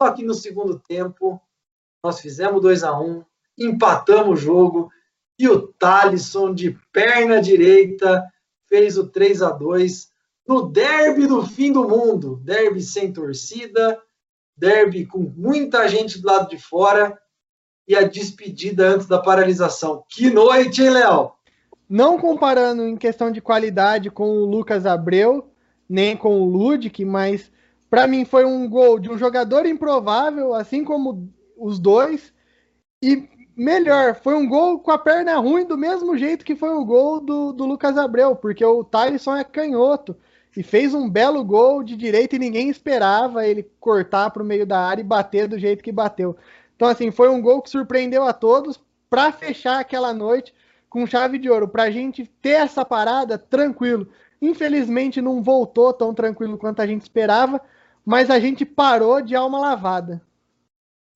só 0.00 0.12
que 0.12 0.24
no 0.24 0.34
segundo 0.34 0.78
tempo, 0.78 1.40
nós 2.02 2.20
fizemos 2.20 2.62
2 2.62 2.84
a 2.84 2.98
1 2.98 3.04
um, 3.04 3.24
empatamos 3.58 4.38
o 4.38 4.42
jogo 4.42 4.90
e 5.38 5.48
o 5.48 5.68
Thalisson, 5.68 6.54
de 6.54 6.78
perna 6.92 7.40
direita, 7.40 8.24
fez 8.68 8.96
o 8.96 9.08
3 9.08 9.42
a 9.42 9.50
2 9.50 10.08
no 10.46 10.68
derby 10.68 11.26
do 11.26 11.46
fim 11.46 11.72
do 11.72 11.86
mundo. 11.86 12.40
Derby 12.42 12.80
sem 12.80 13.12
torcida, 13.12 14.00
derby 14.56 15.04
com 15.04 15.18
muita 15.18 15.86
gente 15.88 16.20
do 16.20 16.26
lado 16.26 16.48
de 16.48 16.58
fora 16.58 17.18
e 17.86 17.94
a 17.94 18.02
despedida 18.02 18.88
antes 18.88 19.06
da 19.06 19.18
paralisação. 19.18 20.04
Que 20.08 20.30
noite, 20.30 20.82
hein, 20.82 20.90
Léo? 20.90 21.32
Não 21.88 22.18
comparando 22.18 22.82
em 22.82 22.96
questão 22.96 23.30
de 23.30 23.40
qualidade 23.40 24.10
com 24.10 24.28
o 24.28 24.44
Lucas 24.44 24.84
Abreu, 24.84 25.50
nem 25.88 26.16
com 26.16 26.42
o 26.42 26.44
Ludic, 26.44 27.04
mas 27.04 27.50
para 27.90 28.06
mim 28.06 28.24
foi 28.24 28.44
um 28.44 28.68
gol 28.68 28.98
de 28.98 29.10
um 29.10 29.18
jogador 29.18 29.66
improvável, 29.66 30.54
assim 30.54 30.84
como 30.84 31.32
os 31.56 31.78
dois. 31.78 32.32
E 33.02 33.28
melhor, 33.56 34.14
foi 34.14 34.34
um 34.34 34.46
gol 34.48 34.78
com 34.78 34.90
a 34.90 34.98
perna 34.98 35.36
ruim, 35.38 35.64
do 35.64 35.76
mesmo 35.76 36.16
jeito 36.16 36.44
que 36.44 36.54
foi 36.54 36.70
o 36.70 36.84
gol 36.84 37.20
do, 37.20 37.52
do 37.52 37.64
Lucas 37.64 37.96
Abreu, 37.96 38.36
porque 38.36 38.64
o 38.64 38.84
Tyson 38.84 39.36
é 39.36 39.44
canhoto. 39.44 40.16
E 40.56 40.62
fez 40.62 40.92
um 40.92 41.08
belo 41.08 41.44
gol 41.44 41.84
de 41.84 41.96
direita 41.96 42.34
e 42.34 42.38
ninguém 42.38 42.68
esperava 42.68 43.46
ele 43.46 43.70
cortar 43.78 44.30
para 44.30 44.42
o 44.42 44.46
meio 44.46 44.66
da 44.66 44.80
área 44.80 45.00
e 45.00 45.04
bater 45.04 45.46
do 45.46 45.58
jeito 45.58 45.84
que 45.84 45.92
bateu. 45.92 46.36
Então, 46.74 46.88
assim, 46.88 47.10
foi 47.10 47.28
um 47.28 47.40
gol 47.40 47.62
que 47.62 47.70
surpreendeu 47.70 48.24
a 48.24 48.32
todos 48.32 48.80
para 49.08 49.30
fechar 49.30 49.78
aquela 49.78 50.12
noite 50.12 50.52
com 50.88 51.06
chave 51.06 51.38
de 51.38 51.48
ouro. 51.48 51.68
Para 51.68 51.84
a 51.84 51.90
gente 51.90 52.26
ter 52.42 52.50
essa 52.50 52.84
parada 52.84 53.38
tranquilo. 53.38 54.08
Infelizmente, 54.40 55.20
não 55.20 55.42
voltou 55.42 55.92
tão 55.92 56.14
tranquilo 56.14 56.58
quanto 56.58 56.80
a 56.80 56.86
gente 56.86 57.02
esperava, 57.02 57.60
mas 58.08 58.30
a 58.30 58.40
gente 58.40 58.64
parou 58.64 59.20
de 59.20 59.36
alma 59.36 59.60
lavada. 59.60 60.22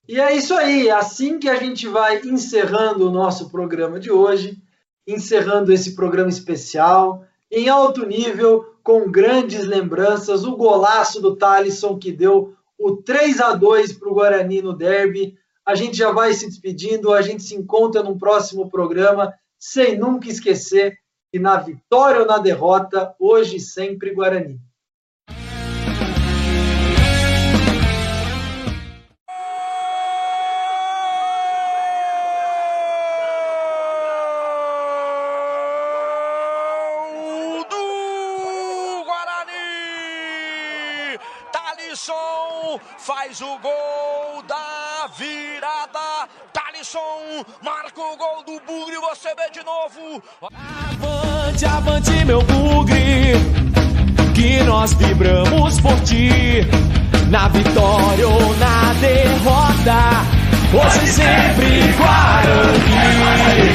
E 0.07 0.21
é 0.21 0.37
isso 0.37 0.53
aí, 0.53 0.91
assim 0.91 1.39
que 1.39 1.49
a 1.49 1.55
gente 1.55 1.89
vai 1.89 2.21
encerrando 2.21 3.09
o 3.09 3.11
nosso 3.11 3.49
programa 3.49 3.99
de 3.99 4.11
hoje, 4.11 4.59
encerrando 5.07 5.73
esse 5.73 5.97
programa 5.97 6.29
especial, 6.29 7.25
em 7.51 7.67
alto 7.71 8.05
nível, 8.05 8.77
com 8.83 9.11
grandes 9.11 9.65
lembranças, 9.65 10.45
o 10.45 10.55
golaço 10.55 11.19
do 11.19 11.35
Thalisson 11.35 11.99
que 11.99 12.13
deu 12.13 12.55
o 12.79 12.95
3 12.95 13.41
a 13.41 13.55
2 13.55 13.95
para 13.95 14.11
o 14.11 14.15
Guarani 14.15 14.61
no 14.61 14.77
derby. 14.77 15.39
A 15.65 15.75
gente 15.75 15.97
já 15.97 16.13
vai 16.13 16.35
se 16.35 16.47
despedindo, 16.47 17.15
a 17.15 17.23
gente 17.23 17.43
se 17.43 17.55
encontra 17.55 18.03
no 18.03 18.19
próximo 18.19 18.69
programa, 18.69 19.33
sem 19.59 19.97
nunca 19.97 20.29
esquecer 20.29 20.99
que 21.33 21.39
na 21.39 21.57
vitória 21.57 22.21
ou 22.21 22.27
na 22.27 22.37
derrota, 22.37 23.15
hoje 23.19 23.59
sempre 23.61 24.13
Guarani. 24.13 24.61
Talisson 46.93 47.45
marca 47.63 48.01
o 48.01 48.17
gol 48.17 48.45
do 48.45 48.61
Bugre, 48.67 48.97
você 48.99 49.35
vê 49.35 49.51
de 49.51 49.65
novo. 49.65 50.23
Avante, 50.43 51.65
avante, 51.65 52.25
meu 52.27 52.43
Bugre, 52.43 53.33
que 54.35 54.63
nós 54.65 54.93
vibramos 54.95 55.81
por 55.81 55.99
ti. 56.01 56.61
Na 57.31 57.49
vitória 57.49 58.29
ou 58.29 58.57
na 58.57 58.93
derrota, 59.01 60.21
hoje 60.75 61.07
sempre 61.09 61.93
Guarani. 61.97 63.72